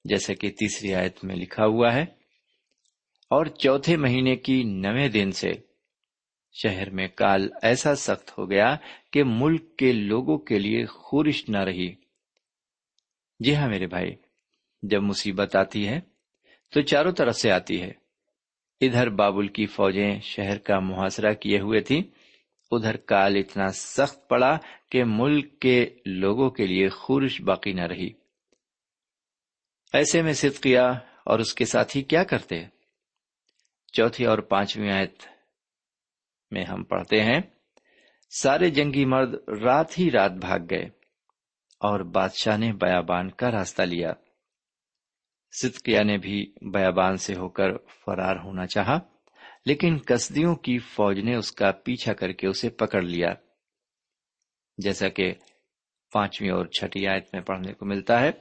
جیسا 0.05 0.33
کہ 0.33 0.49
تیسری 0.51 0.93
آیت 0.95 1.23
میں 1.23 1.35
لکھا 1.35 1.65
ہوا 1.65 1.93
ہے، 1.93 2.05
اور 3.31 3.45
چوتھے 3.45 3.97
مہینے 3.97 4.35
کی 4.35 4.61
نویں 4.63 5.07
دن 5.09 5.31
سے 5.31 5.51
شہر 6.55 6.89
میں 6.89 7.07
کال 7.15 7.49
ایسا 7.61 7.95
سخت 7.95 8.37
ہو 8.37 8.49
گیا 8.51 8.75
کہ 9.13 9.23
ملک 9.25 9.75
کے 9.77 9.91
لوگوں 9.91 10.37
کے 10.37 10.59
لیے 10.59 10.85
خورش 10.85 11.43
نہ 11.49 11.63
رہی۔ 11.63 11.93
جی 13.39 13.55
ہاں 13.55 13.67
میرے 13.69 13.87
بھائی، 13.87 14.15
جب 14.83 15.01
مصیبت 15.01 15.55
آتی 15.55 15.87
ہے 15.87 15.99
تو 16.73 16.81
چاروں 16.81 17.11
طرف 17.11 17.35
سے 17.35 17.51
آتی 17.51 17.81
ہے۔ 17.81 17.91
ادھر 18.81 19.09
بابل 19.09 19.47
کی 19.47 19.65
فوجیں 19.65 20.19
شہر 20.19 20.57
کا 20.57 20.79
محاصرہ 20.79 21.33
کیے 21.33 21.59
ہوئے 21.59 21.81
تھی 21.81 22.09
ادھر 22.71 22.97
کال 22.97 23.35
اتنا 23.35 23.71
سخت 23.71 24.29
پڑا 24.29 24.57
کہ 24.91 25.03
ملک 25.03 25.59
کے 25.59 25.89
لوگوں 26.05 26.49
کے 26.49 26.67
لیے 26.67 26.89
خورش 26.89 27.41
باقی 27.41 27.73
نہ 27.73 27.81
رہی۔ 27.81 28.09
ایسے 29.93 30.21
میں 30.21 30.33
صدقیہ 30.33 30.79
اور 31.25 31.39
اس 31.39 31.53
کے 31.53 31.65
ساتھی 31.65 32.03
کیا 32.03 32.23
کرتے؟ 32.23 32.63
چوتھی 33.93 34.25
اور 34.25 34.37
پانچویں 34.37 34.91
آیت 34.91 35.23
میں 36.51 36.63
ہم 36.63 36.83
پڑھتے 36.83 37.23
ہیں، 37.23 37.41
سارے 38.41 38.69
جنگی 38.69 39.05
مرد 39.05 39.33
رات 39.49 39.99
ہی 39.99 40.11
رات 40.11 40.31
بھاگ 40.31 40.59
گئے 40.69 40.83
اور 41.79 41.99
بادشاہ 41.99 42.57
نے 42.57 42.73
بیابان 42.73 43.31
کا 43.31 43.51
راستہ 43.51 43.81
لیا۔ 43.81 44.13
صدقیہ 45.51 45.95
یعنی 45.95 46.11
نے 46.11 46.17
بھی 46.17 46.53
بیابان 46.61 47.17
سے 47.17 47.33
ہو 47.37 47.49
کر 47.49 47.77
فرار 47.77 48.35
ہونا 48.43 48.65
چاہا، 48.67 48.99
لیکن 49.65 49.97
کسدیوں 49.97 50.55
کی 50.55 50.77
فوج 50.77 51.19
نے 51.19 51.35
اس 51.35 51.51
کا 51.51 51.71
پیچھا 51.71 52.13
کر 52.13 52.31
کے 52.31 52.47
اسے 52.47 52.69
پکڑ 52.69 53.01
لیا۔ 53.01 53.33
جیسا 54.77 55.09
کہ 55.09 55.33
پانچویں 56.13 56.51
اور 56.51 56.65
چھٹی 56.65 57.07
آیت 57.07 57.25
میں 57.33 57.41
پڑھنے 57.41 57.73
کو 57.73 57.85
ملتا 57.85 58.21
ہے۔ 58.21 58.31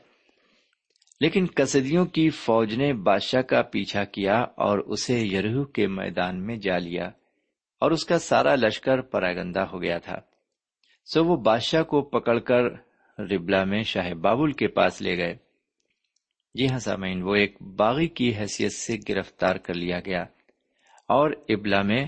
لیکن 1.21 1.47
کسدیوں 1.47 2.07
کی 2.07 2.31
فوج 2.31 2.75
نے 2.75 2.93
بادشاہ 2.93 3.43
کا 3.43 3.62
پیچھا 3.62 4.05
کیا 4.05 4.41
اور 4.41 4.79
اسے 4.79 5.21
یرہ 5.21 5.64
کے 5.64 5.87
میدان 5.87 6.47
میں 6.47 6.57
جا 6.57 6.79
لیا 6.79 7.05
اور 7.81 7.90
اس 7.90 8.05
کا 8.05 8.18
سارا 8.18 8.55
لشکر 8.55 9.01
پراگندہ 9.01 9.61
ہو 9.61 9.83
گیا 9.83 9.99
تھا۔ 9.99 10.18
سو 11.05 11.25
وہ 11.25 11.37
بادشاہ 11.37 11.83
کو 11.83 12.03
پکڑ 12.03 12.38
کر 12.38 12.62
ربلا 13.18 13.64
میں 13.64 13.83
شاہ 13.83 14.14
بابل 14.14 14.53
کے 14.53 14.68
پاس 14.68 15.03
لے 15.03 15.16
گئے۔ 15.16 15.47
جی 16.59 16.66
ہاں 16.66 16.79
سامعین، 16.79 17.23
وہ 17.23 17.35
ایک 17.35 17.62
باغی 17.62 18.09
کی 18.09 18.37
حیثیت 18.37 18.73
سے 18.73 18.97
گرفتار 19.09 19.57
کر 19.57 19.75
لیا 19.75 20.01
گیا 20.01 20.23
اور 21.09 21.31
ابلا 21.49 21.83
میں 21.83 22.07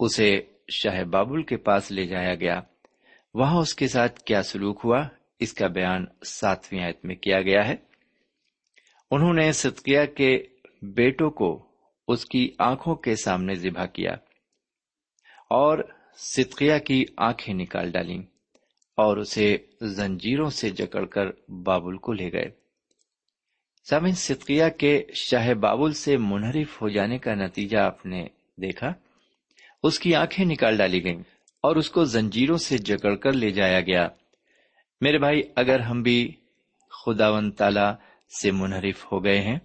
اسے 0.00 0.40
شاہ 0.68 1.04
بابل 1.04 1.42
کے 1.42 1.56
پاس 1.56 1.90
لے 1.92 2.06
جایا 2.06 2.34
گیا۔ 2.34 2.60
وہاں 3.34 3.60
اس 3.60 3.74
کے 3.74 3.88
ساتھ 3.88 4.20
کیا 4.20 4.42
سلوک 4.42 4.80
ہوا؟ 4.84 5.08
اس 5.40 5.52
کا 5.52 5.66
بیان 5.66 6.04
ساتویں 6.26 6.84
آیت 6.84 7.04
میں 7.04 7.14
کیا 7.14 7.42
گیا 7.42 7.68
ہے۔ 7.68 7.76
انہوں 9.10 9.34
نے 9.34 9.52
صدقیہ 9.52 10.04
کے 10.16 10.42
بیٹوں 10.82 11.30
کو 11.30 11.66
اس 12.08 12.24
کی 12.24 12.50
آنکھوں 12.58 12.94
کے 12.94 13.14
سامنے 13.16 13.54
ذبح 13.54 13.86
کیا 13.86 14.12
اور 15.50 15.78
صدقیہ 16.16 16.78
کی 16.78 17.04
آنکھیں 17.16 17.54
نکال 17.54 17.90
ڈالیں 17.90 18.22
اور 18.96 19.16
اسے 19.16 19.56
زنجیروں 19.80 20.50
سے 20.50 20.70
جکڑ 20.70 21.04
کر 21.04 21.50
بابل 21.50 21.96
کو 21.96 22.12
لے 22.12 22.32
گئے۔ 22.32 22.59
سامن 23.84 24.12
صدقیہ 24.12 24.64
کے 24.78 25.04
شاہ 25.14 25.54
بابل 25.54 25.92
سے 25.92 26.16
منحرف 26.16 26.82
ہو 26.82 26.88
جانے 26.88 27.18
کا 27.18 27.34
نتیجہ 27.34 27.78
آپ 27.78 28.06
نے 28.06 28.26
دیکھا۔ 28.62 28.92
اس 29.82 29.98
کی 29.98 30.14
آنکھیں 30.14 30.44
نکال 30.44 30.76
ڈالی 30.76 31.04
گئیں 31.04 31.22
اور 31.62 31.76
اس 31.76 31.90
کو 31.90 32.04
زنجیروں 32.04 32.56
سے 32.56 32.78
جکڑ 32.78 33.14
کر 33.14 33.32
لے 33.32 33.50
جایا 33.50 33.80
گیا۔ 33.80 34.08
میرے 35.00 35.18
بھائی، 35.18 35.42
اگر 35.56 35.80
ہم 35.80 36.02
بھی 36.02 36.32
خداون 36.90 37.50
تعالی 37.50 37.90
سے 38.42 38.50
منحرف 38.50 39.12
ہو 39.12 39.24
گئے 39.24 39.40
ہیں 39.40 39.58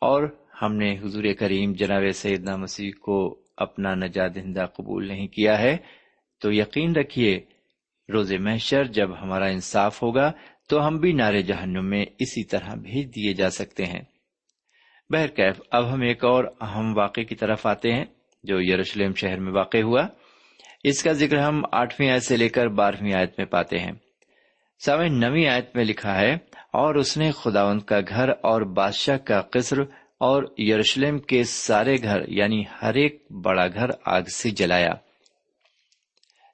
اور 0.00 0.22
ہم 0.62 0.74
نے 0.74 0.98
حضور 0.98 1.24
کریم 1.38 1.72
جناب 1.72 2.02
سیدنا 2.14 2.56
مسیح 2.56 2.90
کو 3.00 3.40
اپنا 3.56 3.94
نجات 3.94 4.34
دہندہ 4.34 4.66
قبول 4.76 5.08
نہیں 5.08 5.26
کیا 5.26 5.58
ہے، 5.58 5.76
تو 6.40 6.52
یقین 6.52 6.96
رکھیے، 6.96 7.40
روز 8.12 8.32
محشر 8.32 8.84
جب 8.84 9.22
ہمارا 9.22 9.46
انصاف 9.46 10.02
ہوگا 10.02 10.32
تو 10.68 10.86
ہم 10.86 10.96
بھی 10.96 11.12
نارے 11.12 11.42
جہنم 11.42 11.90
میں 11.90 12.04
اسی 12.18 12.44
طرح 12.44 12.74
بھیج 12.74 13.08
دیے 13.16 13.32
جا 13.34 13.50
سکتے 13.50 13.86
ہیں۔ 13.86 14.00
بہرکیف، 15.10 15.60
اب 15.70 15.92
ہم 15.94 16.00
ایک 16.00 16.24
اور 16.24 16.44
اہم 16.60 16.96
واقعے 16.98 17.24
کی 17.24 17.34
طرف 17.34 17.66
آتے 17.66 17.92
ہیں، 17.92 18.04
جو 18.44 18.60
یروشلم 18.60 19.14
شہر 19.14 19.38
میں 19.38 19.52
واقع 19.52 19.82
ہوا۔ 19.82 20.06
اس 20.84 21.02
کا 21.02 21.12
ذکر 21.12 21.36
ہم 21.36 21.62
آٹھویں 21.72 22.10
آیت 22.10 22.22
سے 22.22 22.36
لے 22.36 22.48
کر 22.48 22.68
بارہویں 22.68 23.12
آیت 23.14 23.38
میں 23.38 23.46
پاتے 23.46 23.78
ہیں۔ 23.78 23.92
سوائے 24.80 25.08
نویں 25.08 25.46
آیت 25.46 25.76
میں 25.76 25.84
لکھا 25.84 26.20
ہے، 26.20 26.32
اور 26.72 26.94
اس 26.94 27.16
نے 27.16 27.30
خداون 27.30 27.80
کا 27.80 28.00
گھر 28.08 28.28
اور 28.28 28.62
بادشاہ 28.62 29.16
کا 29.16 29.40
قصر 29.40 29.80
اور 30.20 30.42
یروشلم 30.58 31.18
کے 31.18 31.44
سارے 31.44 31.96
گھر 32.02 32.28
یعنی 32.28 32.62
ہر 32.82 32.94
ایک 32.94 33.32
بڑا 33.44 33.66
گھر، 33.66 33.90
آگ 34.04 34.22
سے 34.22 34.50
جلایا۔ 34.50 34.92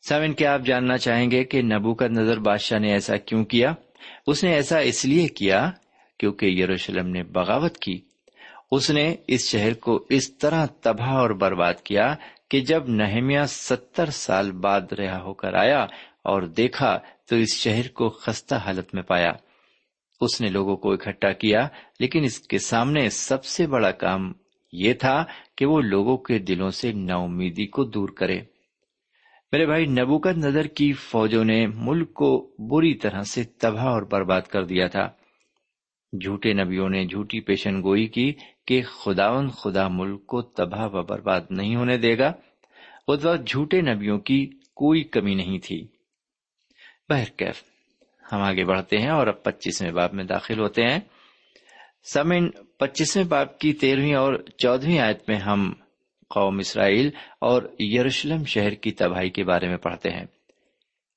سامن 0.08 0.32
کیا 0.32 0.52
آپ 0.54 0.60
جاننا 0.60 0.96
چاہیں 0.96 1.30
گے 1.30 1.44
کہ 1.44 1.62
نبو 1.62 1.94
کا 1.94 2.06
نظر 2.06 2.38
بادشاہ 2.38 2.78
نے 2.78 2.92
ایسا 2.92 3.16
کیوں 3.16 3.44
کیا؟ 3.44 3.72
اس 4.26 4.44
نے 4.44 4.54
ایسا 4.54 4.78
اس 4.78 5.04
لیے 5.04 5.28
کیا 5.28 5.70
کیونکہ 6.18 6.46
یروشلم 6.46 7.08
نے 7.08 7.22
بغاوت 7.22 7.78
کی۔ 7.78 8.00
اس 8.70 8.90
نے 8.90 9.14
اس 9.26 9.48
شہر 9.48 9.74
کو 9.74 10.06
اس 10.10 10.38
طرح 10.38 10.66
تباہ 10.66 11.10
اور 11.10 11.30
برباد 11.30 11.74
کیا 11.84 12.14
کہ 12.50 12.60
جب 12.60 12.88
نہمیا 12.88 13.46
ستر 13.46 14.10
سال 14.10 14.52
بعد 14.52 14.92
رہا 14.92 15.22
ہو 15.22 15.34
کر 15.34 15.54
آیا 15.54 15.82
اور 16.24 16.42
دیکھا 16.42 16.98
تو 17.28 17.36
اس 17.36 17.54
شہر 17.54 17.88
کو 17.88 18.08
خستہ 18.08 18.54
حالت 18.54 18.94
میں 18.94 19.02
پایا۔ 19.02 19.32
اس 20.20 20.40
نے 20.40 20.48
لوگوں 20.48 20.76
کو 20.76 20.92
اکٹھا 20.92 21.32
کیا، 21.32 21.68
لیکن 22.00 22.24
اس 22.24 22.40
کے 22.40 22.58
سامنے 22.58 23.10
سب 23.10 23.44
سے 23.44 23.66
بڑا 23.66 23.90
کام 23.90 24.32
یہ 24.72 24.92
تھا 24.92 25.24
کہ 25.56 25.66
وہ 25.66 25.80
لوگوں 25.80 26.16
کے 26.16 26.38
دلوں 26.38 26.70
سے 26.70 26.92
نا 26.92 27.14
امیدی 27.14 27.66
کو 27.66 27.84
دور 27.84 28.08
کرے۔ 28.08 28.40
میرے 29.52 29.66
بھائی، 29.66 29.86
نبوکت 29.86 30.38
نظر 30.38 30.66
کی 30.66 30.92
فوجوں 30.92 31.44
نے 31.44 31.66
ملک 31.66 32.14
کو 32.14 32.50
بری 32.58 32.94
طرح 32.94 33.22
سے 33.22 33.44
تباہ 33.44 33.84
اور 33.84 34.02
برباد 34.02 34.40
کر 34.40 34.64
دیا 34.64 34.86
تھا۔ 34.86 35.08
جھوٹے 36.12 36.52
نبیوں 36.52 36.88
نے 36.88 37.04
جھوٹی 37.04 37.40
پیشن 37.40 37.82
گوئی 37.82 38.06
کی 38.06 38.32
کہ 38.66 38.82
خداون 38.82 39.48
خدا 39.48 39.88
ملک 39.88 40.26
کو 40.26 40.42
تباہ 40.42 40.88
و 40.92 41.02
برباد 41.02 41.40
نہیں 41.50 41.76
ہونے 41.76 41.96
دے 41.96 42.18
گا۔ 42.18 42.32
اس 43.08 43.24
وقت 43.24 43.46
جھوٹے 43.46 43.80
نبیوں 43.80 44.18
کی 44.18 44.46
کوئی 44.74 45.02
کمی 45.02 45.34
نہیں 45.34 45.58
تھی۔ 45.58 45.86
بہرکیف 47.08 47.62
ہم 48.32 48.42
آگے 48.42 48.64
بڑھتے 48.64 48.98
ہیں 48.98 49.10
اور 49.10 49.26
اب 49.26 49.42
پچیسویں 49.42 49.92
باب 49.92 50.14
میں 50.14 50.24
داخل 50.24 50.58
ہوتے 50.60 50.82
ہیں۔ 50.82 50.98
سمن 52.12 52.50
پچیسویں 52.78 53.24
باب 53.24 53.58
کی 53.58 53.72
تیرہویں 53.72 54.14
اور 54.14 54.34
چودہویں 54.58 54.98
آیت 54.98 55.28
میں 55.28 55.36
ہم 55.36 55.72
قوم 56.30 56.58
اسرائیل 56.58 57.10
اور 57.40 57.62
یروشلم 57.80 58.44
شہر 58.44 58.74
کی 58.74 58.92
تباہی 58.92 59.30
کے 59.30 59.44
بارے 59.44 59.68
میں 59.68 59.76
پڑھتے 59.76 60.10
ہیں۔ 60.10 60.24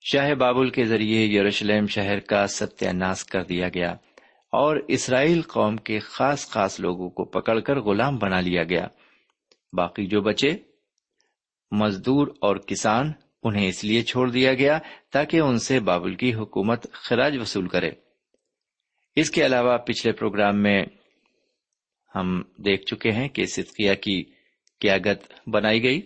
شاہ 0.02 0.34
بابل 0.34 0.70
کے 0.70 0.84
ذریعے 0.84 1.26
یروشلم 1.26 1.88
شہر 1.88 2.20
کا 2.20 2.48
ستیہ 2.48 2.90
ناس 2.90 3.24
کر 3.24 3.44
دیا 3.44 3.70
گیا 3.70 3.92
اور 4.52 4.76
اسرائیل 4.88 5.42
قوم 5.42 5.78
کے 5.78 6.00
خاص 6.00 6.50
خاص 6.50 6.80
لوگوں 6.80 7.10
کو 7.10 7.26
پکڑ 7.26 7.60
کر 7.60 7.80
غلام 7.80 8.18
بنا 8.18 8.42
لیا 8.42 8.64
گیا۔ 8.64 8.88
باقی 9.74 10.06
جو 10.06 10.22
بچے، 10.22 10.50
مزدور 11.72 12.28
اور 12.28 12.56
کسان، 12.56 13.12
انہیں 13.44 13.68
اس 13.68 13.84
لیے 13.84 14.04
چھوڑ 14.04 14.30
دیا 14.30 14.54
گیا 14.54 14.80
تاکہ 15.12 15.40
ان 15.40 15.58
سے 15.58 15.80
بابل 15.80 16.16
کی 16.16 16.34
حکومت 16.34 16.92
خراج 16.92 17.38
وصول 17.38 17.68
کرے۔ 17.68 17.92
اس 19.16 19.30
کے 19.30 19.46
علاوہ 19.46 19.78
پچھلے 19.78 20.14
پروگرام 20.14 20.64
میں 20.64 20.86
ہم 22.16 22.42
دیکھ 22.58 22.86
چکے 22.86 23.12
ہیں 23.12 23.30
کہ 23.30 23.46
صدقیہ 23.46 23.94
کی 23.94 24.24
کیا 24.82 24.98
گت 24.98 25.50
بنائی 25.50 25.84
گئی۔ 25.84 26.02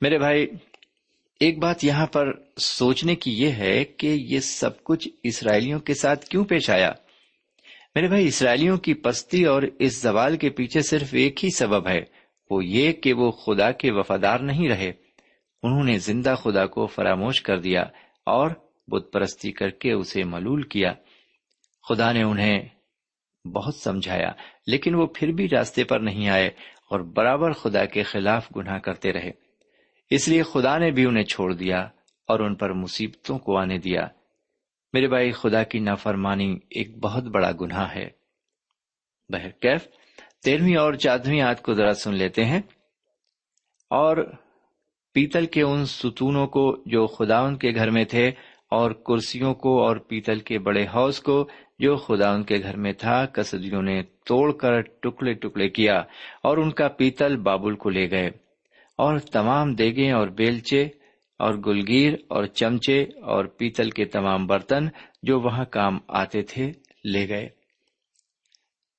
میرے 0.00 0.18
بھائی، 0.18 0.46
ایک 1.40 1.58
بات 1.58 1.84
یہاں 1.84 2.06
پر 2.06 2.32
سوچنے 2.56 3.16
کی 3.16 3.42
یہ 3.42 3.50
ہے 3.50 3.84
کہ 3.84 4.06
یہ 4.06 4.40
سب 4.40 4.84
کچھ 4.84 5.08
اسرائیلیوں 5.22 5.80
کے 5.80 5.94
ساتھ 5.94 6.26
کیوں 6.26 6.44
پیش 6.44 6.70
آیا؟ 6.70 6.92
میرے 7.94 8.08
بھائی، 8.08 8.26
اسرائیلیوں 8.26 8.76
کی 8.76 8.94
پستی 8.94 9.44
اور 9.44 9.62
اس 9.78 10.02
زوال 10.02 10.36
کے 10.36 10.50
پیچھے 10.50 10.80
صرف 10.80 11.08
ایک 11.12 11.44
ہی 11.44 11.50
سبب 11.50 11.88
ہے۔ 11.88 12.00
وہ 12.50 12.64
یہ 12.64 12.92
کہ 12.92 13.12
وہ 13.12 13.30
خدا 13.30 13.70
کے 13.70 13.92
وفادار 13.92 14.40
نہیں 14.40 14.68
رہے۔ 14.68 14.92
انہوں 15.62 15.84
نے 15.84 15.98
زندہ 15.98 16.34
خدا 16.42 16.66
کو 16.66 16.86
فراموش 16.86 17.42
کر 17.42 17.58
دیا 17.58 17.82
اور 18.26 18.50
بت 18.88 19.12
پرستی 19.12 19.52
کر 19.52 19.70
کے 19.70 19.92
اسے 19.92 20.24
ملول 20.24 20.62
کیا۔ 20.62 20.92
خدا 21.88 22.12
نے 22.12 22.22
انہیں 22.22 22.68
بہت 23.48 23.74
سمجھایا، 23.74 24.32
لیکن 24.66 24.94
وہ 24.94 25.06
پھر 25.06 25.28
بھی 25.28 25.48
راستے 25.48 25.84
پر 25.84 26.00
نہیں 26.00 26.28
آئے۔ 26.28 26.50
اور 26.90 27.00
برابر 27.00 27.52
خدا 27.52 27.84
کے 27.84 28.02
خلاف 28.02 28.56
گناہ 28.56 28.78
کرتے 28.78 29.12
رہے۔ 29.12 29.30
اس 30.10 30.28
لیے 30.28 30.42
خدا 30.42 30.78
نے 30.78 30.90
بھی 30.90 31.04
انہیں 31.04 31.24
چھوڑ 31.24 31.54
دیا 31.54 31.80
اور 32.26 32.40
ان 32.40 32.54
پر 32.54 32.72
مصیبتوں 32.72 33.38
کو 33.38 33.56
آنے 33.56 33.78
دیا۔ 33.78 34.08
میرے 34.92 35.08
بھائی، 35.08 35.32
خدا 35.32 35.62
کی 35.62 35.78
نافرمانی 35.78 36.58
ایک 36.70 36.98
بہت 36.98 37.22
بڑا 37.22 37.52
گناہ 37.60 37.94
ہے۔ 37.94 38.08
بہرکیف، 39.28 39.88
تیرہویں 40.44 40.76
اور 40.76 40.94
چودہویں 40.94 41.40
آت 41.40 41.62
کو 41.62 41.74
ذرا 41.74 41.94
سن 41.94 42.14
لیتے 42.14 42.44
ہیں۔ 42.44 42.60
اور 43.90 44.32
پیتل 45.14 45.46
کے 45.46 45.62
ان 45.62 45.84
ستونوں 45.84 46.46
کو 46.46 46.82
جو 46.86 47.06
خدا 47.06 47.40
ان 47.40 47.56
کے 47.56 47.74
گھر 47.74 47.90
میں 47.90 48.04
تھے 48.04 48.28
اور 48.70 48.90
کرسیوں 48.90 49.54
کو 49.54 49.86
اور 49.86 49.96
پیتل 49.96 50.38
کے 50.38 50.58
بڑے 50.58 50.86
حوض 50.94 51.20
کو 51.20 51.48
جو 51.78 51.96
خدا 51.96 52.34
ان 52.34 52.44
کے 52.44 52.54
گھر 52.62 52.76
میں 52.76 52.92
تھا 52.92 53.26
کسدیوں 53.26 53.82
نے 53.82 54.02
توڑ 54.28 54.52
کر 54.52 54.80
ٹکڑے 54.80 55.34
ٹکڑے 55.34 55.68
کیا 55.68 55.98
اور 56.42 56.56
ان 56.56 56.70
کا 56.70 56.88
پیتل 56.88 57.36
بابل 57.36 57.74
کو 57.74 57.90
لے 57.90 58.10
گئے 58.10 58.26
اور 58.96 59.18
تمام 59.18 59.74
دیگے 59.74 60.10
اور 60.10 60.28
بیلچے 60.28 60.88
اور 61.38 61.54
گلگیر 61.54 62.12
اور 62.28 62.44
چمچے 62.44 63.02
اور 63.02 63.44
پیتل 63.44 63.90
کے 63.90 64.04
تمام 64.04 64.46
برتن 64.46 64.88
جو 65.22 65.40
وہاں 65.40 65.64
کام 65.64 65.98
آتے 66.08 66.42
تھے 66.42 66.72
لے 67.04 67.28
گئے۔ 67.28 67.48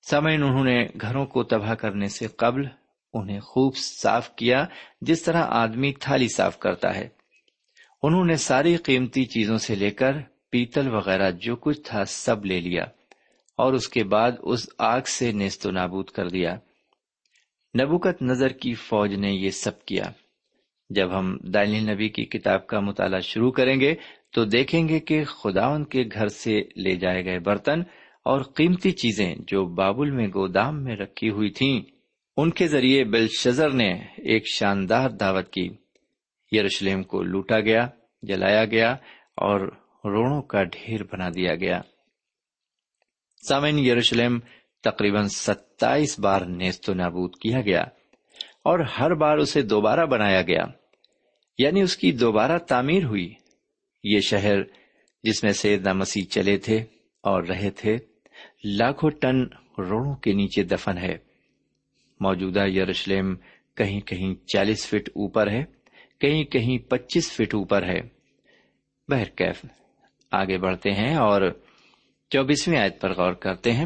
سمین 0.10 0.44
انہوں 0.44 0.64
نے 0.64 0.88
گھروں 1.02 1.26
کو 1.26 1.44
تباہ 1.44 1.74
کرنے 1.74 2.08
سے 2.08 2.28
قبل 2.28 2.62
انہیں 3.14 3.40
خوب 3.40 3.76
صاف 3.76 4.36
کیا، 4.36 4.66
جس 5.02 5.24
طرح 5.24 5.46
آدمی 5.50 5.94
تھالی 5.94 6.28
صاف 6.28 6.60
کرتا 6.60 6.96
ہے۔ 6.96 7.08
انہوں 8.04 8.26
نے 8.26 8.36
ساری 8.36 8.76
قیمتی 8.76 9.26
چیزوں 9.26 9.58
سے 9.58 9.76
لے 9.76 9.92
کر 9.92 10.12
پیتل 10.50 10.90
وغیرہ 10.90 11.32
جو 11.32 11.56
کچھ 11.56 11.82
تھا 11.84 12.06
سب 12.06 12.46
لے 12.46 12.60
لیا۔ 12.62 12.86
اور 13.60 13.74
اس 13.74 13.90
کے 13.90 14.04
بعد 14.04 14.32
اس 14.42 14.70
آگ 14.78 15.02
سے 15.02 15.32
نیست 15.32 15.68
و 15.68 15.72
نابود 15.72 16.10
کر 16.10 16.28
دیا۔ 16.28 16.56
نبوکت 17.82 18.22
نظر 18.22 18.48
کی 18.48 18.74
فوج 18.74 19.14
نے 19.14 19.32
یہ 19.32 19.50
سب 19.50 19.86
کیا۔ 19.86 20.04
جب 20.90 21.20
ہم 21.20 21.38
دائل 21.38 21.90
نبی 21.92 22.10
کی 22.10 22.26
کتاب 22.26 22.68
کا 22.68 22.80
مطالعہ 22.80 23.20
شروع 23.20 23.52
کریں 23.52 23.80
گے 23.80 23.96
تو 24.34 24.46
دیکھیں 24.46 24.88
گے 24.88 25.00
کہ 25.00 25.24
خدا 25.24 25.68
ان 25.68 25.86
کے 25.86 26.04
گھر 26.14 26.28
سے 26.28 26.62
لے 26.62 26.96
جائے 26.96 27.26
گئے 27.26 27.40
برتن 27.40 27.82
اور 28.26 28.42
قیمتی 28.42 28.92
چیزیں 28.92 29.36
جو 29.48 29.66
بابل 29.66 30.12
میں 30.12 30.28
گودام 30.28 30.84
میں 30.84 30.96
رکھی 30.96 31.30
ہوئی 31.30 31.50
تھیں، 31.50 31.82
ان 32.38 32.50
کے 32.50 32.68
ذریعے 32.68 33.04
بل 33.04 33.28
شزر 33.40 33.70
نے 33.70 33.94
ایک 34.18 34.44
شاندار 34.54 35.10
دعوت 35.10 35.54
کی۔ 35.54 35.70
یروشلم 36.52 37.04
کو 37.04 37.24
لوٹا 37.24 37.60
گیا، 37.60 37.88
جلایا 38.24 38.66
گیا 38.66 38.92
اور 39.36 39.60
روڑوں 40.06 40.42
کا 40.42 40.64
ڈھیر 40.64 41.04
بنا 41.04 41.30
دیا 41.30 41.56
گیا۔ 41.56 41.82
سامن 43.48 43.80
یروشلم 43.80 44.40
تقریباً 44.84 45.28
ستائیس 45.28 46.20
بار 46.20 46.42
نیست 46.42 46.90
و 46.90 46.94
نابود 46.94 47.36
کیا 47.36 47.62
گیا 47.62 47.82
اور 48.64 48.80
ہر 48.80 49.14
بار 49.14 49.38
اسے 49.38 49.62
دوبارہ 49.62 50.06
بنایا 50.06 50.42
گیا۔ 50.42 50.66
یعنی 51.58 51.82
اس 51.82 51.98
کی 51.98 52.12
دوبارہ 52.12 52.58
تعمیر 52.58 53.04
ہوئی۔ 53.04 53.34
یہ 54.04 54.20
شہر 54.20 54.58
جس 55.24 55.44
میں 55.44 55.52
سیدنا 55.52 55.94
مسیح 55.94 56.24
چلے 56.24 56.58
تھے 56.58 56.76
اور 57.24 57.44
رہے 57.44 57.70
تھے، 57.70 57.98
لاکھوں 58.64 59.10
ٹن 59.10 59.44
روڑوں 59.78 60.16
کے 60.16 60.34
نیچے 60.34 60.64
دفن 60.64 60.98
ہے۔ 60.98 61.18
موجودہ 62.20 62.68
یروشلم 62.68 63.36
کہیں 63.76 64.00
کہیں 64.00 64.36
چالیس 64.48 64.88
فٹ 64.88 65.10
اوپر 65.16 65.52
ہے، 65.52 65.64
کہیں 66.20 66.44
کہیں 66.44 66.78
پچیس 66.78 67.32
فٹ 67.32 67.56
اوپر 67.56 67.84
ہے۔ 67.84 68.02
بہرکیف، 69.08 69.66
آگے 70.32 70.58
بڑھتے 70.58 70.92
ہیں 70.92 71.16
اور 71.16 71.42
چوبیسویں 72.30 72.80
آیت 72.80 73.02
پر 73.02 73.14
غور 73.14 73.34
کرتے 73.34 73.74
ہیں۔ 73.74 73.86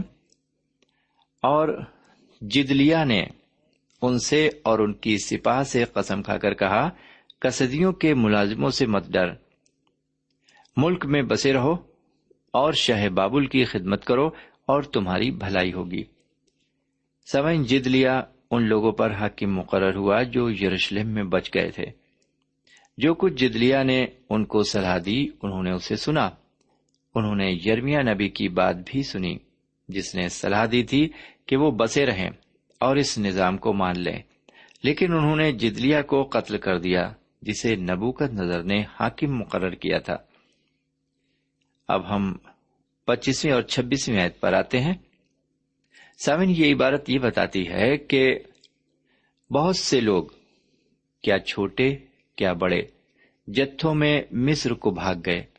اور 1.42 1.82
جدلیا 2.42 3.04
نے 3.04 3.24
ان 4.02 4.20
سے 4.20 4.50
اور 4.64 4.80
ان 4.80 4.94
کی 4.94 5.18
سپاہ 5.18 5.64
سے 5.64 5.84
قسم 5.84 6.24
کھا 6.24 6.38
کر 6.38 6.54
کہا 6.54 6.90
کسدیوں 7.40 7.94
کے 7.94 8.14
ملازموں 8.14 8.70
سے 8.70 8.86
مت 8.86 9.08
ڈر۔ 9.08 9.34
ملک 10.78 11.06
میں 11.06 11.22
بسے 11.22 11.54
رہو 11.54 11.74
اور 12.54 12.74
شہ 12.74 13.10
بابل 13.10 13.46
کی 13.46 13.64
خدمت 13.64 14.06
کرو 14.06 14.28
اور 14.66 14.84
تمہاری 14.84 15.32
بھلائی 15.32 15.74
ہوگی۔ 15.74 16.04
سوئن 17.32 17.64
جد 17.64 17.88
لیا 17.88 18.22
ان 18.52 18.64
لوگوں 18.64 18.92
پر 18.92 19.12
حاکم 19.12 19.56
مقرر 19.56 19.96
ہوا 19.96 20.24
جو 20.24 20.52
یروشلم 20.52 21.08
میں 21.08 21.24
بچ 21.24 21.50
گئے 21.56 21.72
تھے۔ 21.72 21.86
جو 22.98 23.14
کچھ 23.14 23.34
جدلیا 23.34 23.84
نے 23.84 24.06
ان 24.30 24.46
کو 24.46 24.64
صلاح 24.64 24.98
دی، 25.06 25.28
انہوں 25.42 25.64
نے 25.64 25.72
اسے 25.72 25.96
سنا۔ 25.96 26.30
انہوں 27.16 27.36
نے 27.36 27.52
یرمیا 27.66 28.02
نبی 28.02 28.30
کی 28.30 28.50
بات 28.50 28.76
بھی 28.86 29.04
سنی، 29.04 29.38
جس 29.88 30.16
نے 30.16 30.30
صلاح 30.30 30.66
دی 30.72 30.84
تھی 30.84 31.10
کہ 31.46 31.58
وہ 31.58 31.72
بسے 31.72 32.06
رہیں 32.06 32.30
اور 32.80 32.96
اس 32.96 33.18
نظام 33.18 33.58
کو 33.58 33.74
مان 33.74 34.00
لیں۔ 34.00 34.22
لیکن 34.84 35.14
انہوں 35.14 35.36
نے 35.36 35.52
جدلیا 35.52 36.02
کو 36.02 36.24
قتل 36.24 36.58
کر 36.58 36.80
دیا، 36.80 37.14
جسے 37.42 37.76
نبوکت 37.76 38.34
نظر 38.34 38.64
نے 38.64 38.82
حاکم 39.00 39.38
مقرر 39.38 39.72
کیا 39.72 40.00
تھا۔ 40.00 40.18
اب 41.88 42.16
ہم 42.16 42.34
پچیسویں 43.06 43.54
اور 43.54 43.62
چھبیسویں 43.62 44.20
عید 44.20 44.40
پر 44.40 44.54
آتے 44.54 44.82
ہیں۔ 44.82 44.94
سامن، 46.26 46.50
یہ 46.50 46.76
عبارت 46.76 47.10
یہ 47.10 47.20
بتاتی 47.20 47.68
ہے 47.68 47.98
کہ 47.98 48.40
بہت 49.54 49.76
سے 49.76 50.02
لوگ، 50.02 50.24
کیا 51.22 51.40
چھوٹے، 51.40 51.96
کیا 52.36 52.54
بڑے، 52.54 52.82
جتھوں 53.48 53.96
میں 53.96 54.22
مصر 54.32 54.74
کو 54.74 54.92
بھاگ 54.92 55.16
گئے 55.26 55.53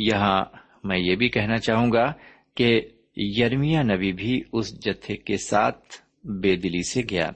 یہاں 0.00 0.44
میں 0.84 0.98
یہ 0.98 1.16
بھی 1.16 1.28
کہنا 1.28 1.58
چاہوں 1.58 1.92
گا 1.92 2.12
کہ 2.54 2.80
یرمیا 3.16 3.82
نبی 3.82 4.12
بھی 4.12 4.42
اس 4.52 4.80
جتھے 4.80 5.16
کے 5.16 5.36
ساتھ 5.36 5.84
بے 6.26 6.56
دلی 6.56 6.82
سے 6.82 7.02
گیا۔ 7.10 7.30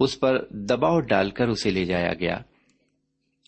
اس 0.00 0.20
پر 0.20 0.46
دباؤ 0.50 1.00
ڈال 1.00 1.30
کر 1.30 1.48
اسے 1.48 1.70
لے 1.70 1.84
جایا 1.84 2.14
گیا۔ 2.14 2.40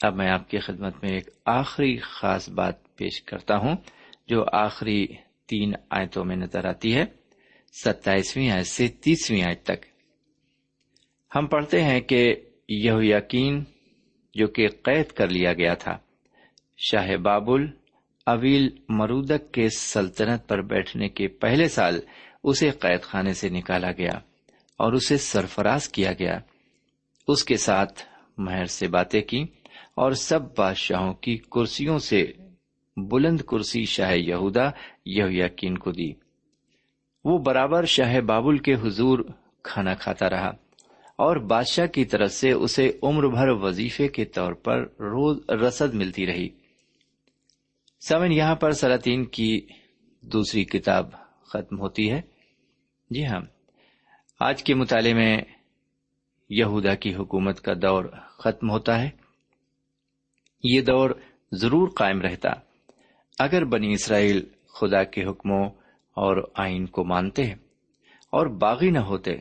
اب 0.02 0.14
میں 0.16 0.30
آپ 0.30 0.50
کی 0.50 0.58
خدمت 0.58 0.94
میں 1.02 1.12
ایک 1.12 1.28
آخری 1.46 1.96
خاص 1.96 2.50
بات 2.50 2.96
پیش 2.96 3.22
کرتا 3.22 3.56
ہوں، 3.56 3.76
جو 4.28 4.44
آخری 4.52 5.06
تین 5.46 5.72
آیتوں 5.90 6.24
میں 6.24 6.36
نظر 6.36 6.64
آتی 6.64 6.96
ہے۔ 6.96 7.04
ستائیسویں 7.84 8.50
آیت 8.50 8.66
سے 8.66 8.88
تیسویں 8.88 9.42
آیت 9.42 9.62
تک۔ 9.62 9.86
ہم 11.36 11.46
پڑھتے 11.46 11.84
ہیں 11.84 12.00
کہ 12.00 12.34
یہ 12.68 12.92
یقین 12.96 13.64
جو 14.34 14.46
کہ 14.46 14.68
قید 14.68 15.06
کر 15.06 15.28
لیا 15.28 15.52
گیا 15.52 15.74
تھا، 15.74 15.98
شاہ 16.76 17.16
بابل 17.16 17.79
اویل 18.30 18.68
مرودک 18.88 19.52
کے 19.52 19.68
سلطنت 19.78 20.48
پر 20.48 20.62
بیٹھنے 20.62 21.08
کے 21.08 21.28
پہلے 21.28 21.68
سال 21.68 22.00
اسے 22.44 22.70
قید 22.70 23.02
خانے 23.02 23.32
سے 23.32 23.48
نکالا 23.48 23.92
گیا 23.92 24.12
اور 24.78 24.92
اسے 24.92 25.16
سرفراز 25.16 25.88
کیا 25.88 26.12
گیا۔ 26.12 26.38
اس 27.28 27.44
کے 27.44 27.56
ساتھ 27.56 28.02
مہر 28.38 28.64
سے 28.64 28.88
باتیں 28.88 29.22
کی 29.22 29.42
اور 29.94 30.12
سب 30.12 30.40
بادشاہوں 30.56 31.14
کی 31.14 31.36
کرسیوں 31.36 31.98
سے 31.98 32.26
بلند 32.96 33.40
کرسی 33.40 33.84
شاہ 33.84 34.14
یہودا 34.14 34.70
یہ 35.04 35.24
یقین 35.28 35.78
کو 35.78 35.90
دی۔ 35.90 36.12
وہ 37.24 37.38
برابر 37.38 37.84
شاہ 37.84 38.20
بابل 38.20 38.58
کے 38.58 38.74
حضور 38.74 39.18
کھانا 39.62 39.94
کھاتا 39.94 40.30
رہا 40.30 40.50
اور 41.18 41.36
بادشاہ 41.36 41.86
کی 41.86 42.04
طرف 42.04 42.32
سے 42.32 42.52
اسے 42.52 42.92
عمر 43.02 43.28
بھر 43.28 43.48
وظیفے 43.48 44.08
کے 44.08 44.24
طور 44.24 44.52
پر 44.52 44.82
روز 44.82 45.50
رسد 45.50 45.94
ملتی 45.94 46.26
رہی۔ 46.26 46.48
سمن 48.00 48.32
یہاں 48.32 48.54
پر 48.54 48.70
سلاطین 48.70 49.24
کی 49.24 49.66
دوسری 50.20 50.64
کتاب 50.64 51.12
ختم 51.42 51.80
ہوتی 51.80 52.10
ہے۔ 52.10 52.20
جی 53.10 53.26
ہاں 53.26 53.40
آج 54.40 54.62
کے 54.62 54.74
مطالعے 54.74 55.14
میں 55.14 55.38
یہودا 56.50 56.94
کی 56.94 57.14
حکومت 57.14 57.60
کا 57.60 57.72
دور 57.82 58.04
ختم 58.38 58.70
ہوتا 58.70 59.02
ہے۔ 59.02 59.10
یہ 60.64 60.80
دور 60.80 61.10
ضرور 61.52 61.88
قائم 61.88 62.20
رہتا۔ 62.20 62.50
اگر 63.38 63.64
بنی 63.64 63.92
اسرائیل 63.92 64.48
خدا 64.80 65.04
کے 65.04 65.24
حکموں 65.24 65.64
اور 66.14 66.50
آئین 66.54 66.86
کو 66.86 67.04
مانتے 67.04 67.42
اور 68.30 68.46
باغی 68.46 68.90
نہ 68.90 68.98
ہوتے، 68.98 69.32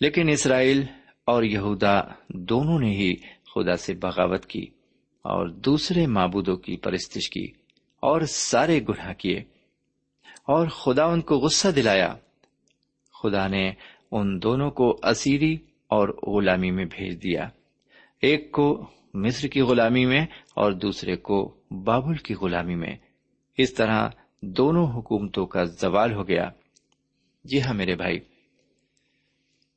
لیکن 0.00 0.28
اسرائیل 0.28 0.82
اور 1.24 1.42
یہودا 1.42 2.00
دونوں 2.28 2.78
نے 2.78 2.90
ہی 2.90 3.14
خدا 3.54 3.76
سے 3.76 3.94
بغاوت 3.94 4.46
کی۔ 4.46 4.66
اور 5.26 5.48
دوسرے 5.48 6.06
معبودوں 6.06 6.56
کی 6.56 6.76
پرستش 6.76 7.30
کی 7.30 7.52
اور 8.00 8.20
سارے 8.20 8.80
گناہ 8.88 9.12
کیے 9.12 9.38
اور 10.44 10.68
خدا 10.68 11.04
ان 11.04 11.20
کو 11.20 11.38
غصہ 11.38 11.68
دلایا۔ 11.68 12.14
خدا 13.22 13.48
نے 13.48 13.72
ان 14.10 14.42
دونوں 14.42 14.70
کو 14.70 14.98
اسیری 15.02 15.56
اور 15.86 16.08
غلامی 16.08 16.70
میں 16.70 16.84
بھیج 16.84 17.22
دیا۔ 17.22 17.48
ایک 18.20 18.52
کو 18.52 18.86
مصر 19.14 19.48
کی 19.48 19.60
غلامی 19.60 20.06
میں 20.06 20.26
اور 20.54 20.72
دوسرے 20.72 21.16
کو 21.16 21.56
بابل 21.70 22.16
کی 22.16 22.34
غلامی 22.34 22.74
میں۔ 22.74 22.96
اس 23.58 23.74
طرح 23.74 24.08
دونوں 24.42 24.86
حکومتوں 24.86 25.46
کا 25.46 25.64
زوال 25.64 26.12
ہو 26.12 26.28
گیا۔ 26.28 26.50
جی 27.44 27.62
ہاں 27.62 27.74
میرے 27.74 27.94
بھائی۔ 27.94 28.20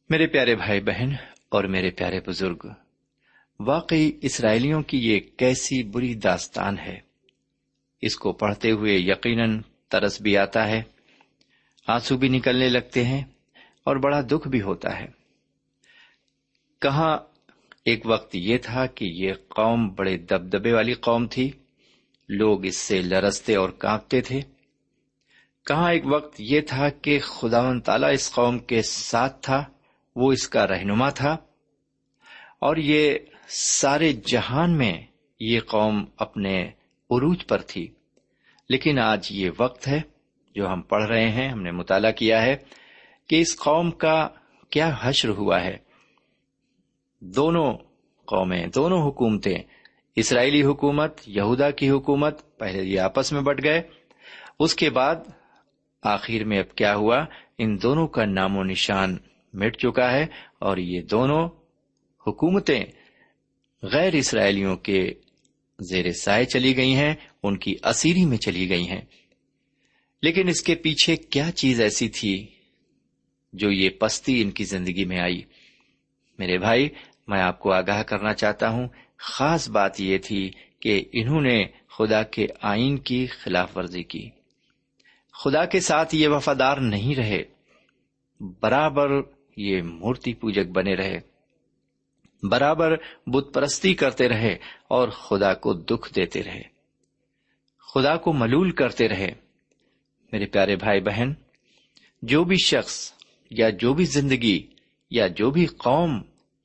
میرے 0.09 0.27
پیارے 0.27 0.55
بھائی 0.55 0.81
بہن 0.81 1.09
اور 1.49 1.63
میرے 1.63 1.91
پیارے 1.91 2.19
بزرگ۔ 2.27 2.67
واقعی 3.59 4.11
اسرائیلیوں 4.21 4.81
کی 4.81 4.97
یہ 4.97 5.19
کیسی 5.37 5.83
بری 5.83 6.13
داستان 6.13 6.79
ہے؟ 6.79 6.99
اس 8.01 8.15
کو 8.15 8.33
پڑھتے 8.33 8.71
ہوئے 8.71 8.97
یقیناً 8.97 9.61
ترس 9.87 10.21
بھی 10.21 10.37
آتا 10.37 10.67
ہے، 10.67 10.81
آنسو 11.87 12.17
بھی 12.17 12.29
نکلنے 12.29 12.69
لگتے 12.69 13.03
ہیں 13.03 13.23
اور 13.83 13.95
بڑا 13.95 14.21
دکھ 14.21 14.47
بھی 14.47 14.61
ہوتا 14.61 14.99
ہے۔ 14.99 15.05
کہاں 16.81 17.17
ایک 17.85 18.01
وقت 18.05 18.35
یہ 18.35 18.57
تھا 18.57 18.85
کہ 18.85 19.05
یہ 19.05 19.33
قوم 19.47 19.89
بڑے 19.89 20.17
دبدبے 20.17 20.73
والی 20.73 20.93
قوم 20.93 21.27
تھی، 21.27 21.51
لوگ 22.29 22.65
اس 22.65 22.77
سے 22.77 23.01
لرستے 23.01 23.55
اور 23.55 23.69
کانپتے 23.69 24.21
تھے۔ 24.21 24.41
کہاں 25.65 25.91
ایک 25.91 26.03
وقت 26.05 26.35
یہ 26.39 26.61
تھا 26.61 26.89
کہ 26.89 27.19
خدا 27.19 27.61
و 27.61 27.79
تعالی 27.79 28.07
اس 28.13 28.31
قوم 28.31 28.59
کے 28.59 28.81
ساتھ 28.81 29.41
تھا، 29.41 29.63
وہ 30.15 30.31
اس 30.31 30.49
کا 30.49 30.67
رہنما 30.67 31.09
تھا۔ 31.09 31.37
اور 32.59 32.77
یہ 32.77 33.15
سارے 33.51 34.13
جہان 34.13 34.77
میں 34.77 35.05
یہ 35.39 35.59
قوم 35.59 36.05
اپنے 36.17 36.63
عروج 37.09 37.47
پر 37.47 37.61
تھی۔ 37.61 37.87
لیکن 38.69 38.99
آج 38.99 39.27
یہ 39.31 39.49
وقت 39.59 39.87
ہے 39.87 40.01
جو 40.55 40.67
ہم 40.67 40.81
پڑھ 40.81 41.03
رہے 41.03 41.29
ہیں، 41.29 41.49
ہم 41.49 41.61
نے 41.61 41.71
مطالعہ 41.71 42.11
کیا 42.11 42.41
ہے 42.41 42.55
کہ 43.27 43.41
اس 43.41 43.57
قوم 43.57 43.91
کا 43.91 44.27
کیا 44.69 44.95
حشر 45.01 45.29
ہوا 45.29 45.63
ہے۔ 45.63 45.77
دونوں 47.19 47.73
قومیں، 48.25 48.67
دونوں 48.67 49.09
حکومتیں، 49.09 49.57
اسرائیلی 50.15 50.63
حکومت، 50.63 51.17
یہودا 51.27 51.71
کی 51.71 51.89
حکومت 51.89 52.57
پہلے 52.57 52.83
یہ 52.83 52.99
آپس 52.99 53.31
میں 53.31 53.41
بٹ 53.41 53.63
گئے، 53.63 53.81
اس 54.59 54.75
کے 54.75 54.89
بعد 54.89 55.15
آخر 56.01 56.43
میں 56.43 56.59
اب 56.59 56.75
کیا 56.75 56.95
ہوا؟ 56.95 57.25
ان 57.57 57.81
دونوں 57.81 58.07
کا 58.07 58.25
نام 58.25 58.57
و 58.57 58.63
نشان 58.63 59.17
مٹ 59.53 59.77
چکا 59.77 60.11
ہے 60.11 60.25
اور 60.59 60.77
یہ 60.77 61.01
دونوں 61.01 61.49
حکومتیں 62.27 62.85
غیر 63.83 64.13
اسرائیلیوں 64.13 64.77
کے 64.77 65.13
زیر 65.79 66.11
سائے 66.11 66.45
چلی 66.45 66.77
گئی 66.77 66.95
ہیں، 66.95 67.15
ان 67.43 67.57
کی 67.57 67.75
اسیری 67.83 68.25
میں 68.25 68.37
چلی 68.37 68.69
گئی 68.69 68.89
ہیں۔ 68.89 69.01
لیکن 70.21 70.47
اس 70.47 70.61
کے 70.61 70.75
پیچھے 70.75 71.15
کیا 71.15 71.51
چیز 71.51 71.81
ایسی 71.81 72.09
تھی 72.09 72.47
جو 73.53 73.71
یہ 73.71 73.89
پستی 73.89 74.41
ان 74.41 74.51
کی 74.51 74.63
زندگی 74.63 75.05
میں 75.05 75.19
آئی؟ 75.19 75.41
میرے 76.39 76.57
بھائی، 76.57 76.89
میں 77.27 77.41
آپ 77.41 77.59
کو 77.59 77.71
آگاہ 77.71 78.03
کرنا 78.03 78.33
چاہتا 78.33 78.69
ہوں۔ 78.69 78.87
خاص 79.17 79.69
بات 79.69 80.01
یہ 80.01 80.17
تھی 80.17 80.51
کہ 80.79 81.03
انہوں 81.13 81.41
نے 81.41 81.63
خدا 81.97 82.23
کے 82.23 82.47
آئین 82.61 82.97
کی 82.97 83.25
خلاف 83.25 83.77
ورزی 83.77 84.03
کی۔ 84.03 84.29
خدا 85.43 85.65
کے 85.65 85.79
ساتھ 85.79 86.15
یہ 86.15 86.27
وفادار 86.27 86.77
نہیں 86.77 87.15
رہے، 87.15 87.43
برابر 88.61 89.09
یہ 89.57 89.81
مورتی 89.81 90.33
پوجک 90.33 90.71
بنے 90.71 90.95
رہے۔ 90.95 91.28
برابر 92.43 92.95
بت 93.27 93.53
پرستی 93.53 93.93
کرتے 93.93 94.29
رہے 94.29 94.57
اور 94.87 95.09
خدا 95.09 95.53
کو 95.53 95.73
دکھ 95.73 96.13
دیتے 96.15 96.43
رہے۔ 96.43 96.61
خدا 97.93 98.17
کو 98.17 98.33
ملول 98.33 98.71
کرتے 98.71 99.07
رہے۔ 99.07 99.31
میرے 100.31 100.45
پیارے 100.45 100.75
بھائی 100.75 101.01
بہن، 101.01 101.33
جو 102.21 102.43
بھی 102.43 102.55
شخص 102.65 103.13
یا 103.49 103.69
جو 103.69 103.93
بھی 103.93 104.05
زندگی 104.05 104.67
یا 105.11 105.27
جو 105.27 105.51
بھی 105.51 105.65
قوم 105.65 106.21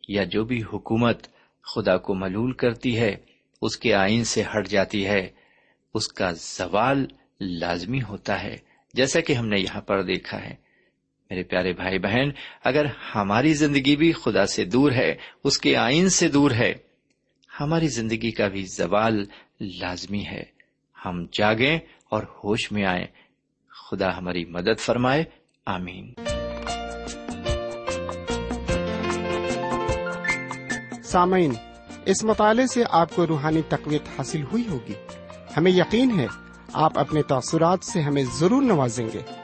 یا 0.09 0.25
جو 0.25 0.45
بھی 0.45 0.63
حکومت 0.73 1.27
خدا 1.75 1.97
کو 1.97 2.15
ملول 2.15 2.53
کرتی 2.53 2.99
ہے، 2.99 3.17
اس 3.63 3.77
کے 3.77 3.95
آئین 3.95 4.25
سے 4.25 4.43
ہٹ 4.43 4.69
جاتی 4.69 5.07
ہے، 5.07 5.31
اس 5.95 6.09
کا 6.09 6.33
زوال 6.33 7.07
لازمی 7.41 8.03
ہوتا 8.03 8.43
ہے، 8.43 8.59
جیسا 8.95 9.21
کہ 9.21 9.33
ہم 9.33 9.47
نے 9.47 9.61
یہاں 9.61 9.81
پر 9.81 10.03
دیکھا 10.03 10.45
ہے۔ 10.45 10.63
میرے 11.35 11.44
پیارے 11.44 11.73
بھائی 11.73 11.99
بہن، 11.99 12.31
اگر 12.64 12.85
ہماری 13.14 13.55
زندگی 13.55 13.97
بھی 13.97 14.12
خدا 14.12 14.47
سے 14.47 14.64
دور 14.64 14.92
ہے، 14.92 15.14
اس 15.44 15.59
کے 15.59 15.77
آئین 15.77 16.09
سے 16.09 16.29
دور 16.29 16.51
ہے، 16.51 16.75
ہماری 17.61 17.88
زندگی 17.88 18.31
کا 18.31 18.49
بھی 18.49 18.62
زوال 18.62 19.25
لازمی 19.61 20.25
ہے۔ 20.27 20.42
ہم 21.07 21.27
جاگیں 21.33 21.79
اور 22.11 22.23
ہوش 22.23 22.73
میں 22.73 22.85
آئیں۔ 22.85 23.07
خدا 23.90 24.16
ہماری 24.16 24.44
مدد 24.44 24.81
فرمائے۔ 24.81 25.25
آمین۔ 25.66 26.14
سامعین، 31.05 31.53
اس 32.05 32.25
مطالعے 32.25 32.66
سے 32.66 32.85
آپ 32.90 33.14
کو 33.14 33.27
روحانی 33.27 33.62
تقویت 33.68 34.03
حاصل 34.18 34.42
ہوئی 34.42 34.68
ہوگی۔ 34.68 34.94
ہمیں 35.57 35.73
یقین 35.73 36.20
ہے، 36.20 36.27
آپ 36.73 36.99
اپنے 36.99 37.23
تاثرات 37.23 37.85
سے 37.85 38.01
ہمیں 38.01 38.25
ضرور 38.35 38.62
نوازیں 38.62 39.07
گے۔ 39.14 39.43